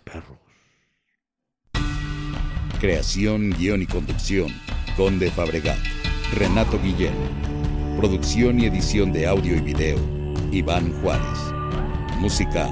[0.04, 0.38] perros.
[2.80, 4.50] Creación, guion y conducción,
[4.96, 5.78] Conde Fabregat,
[6.36, 7.16] Renato Guillén.
[7.98, 9.98] Producción y edición de audio y video,
[10.52, 11.40] Iván Juárez.
[12.20, 12.68] Música,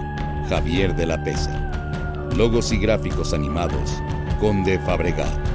[0.47, 2.29] Javier de la Pesa.
[2.37, 3.99] Logos y gráficos animados,
[4.39, 5.54] Conde Fabregat.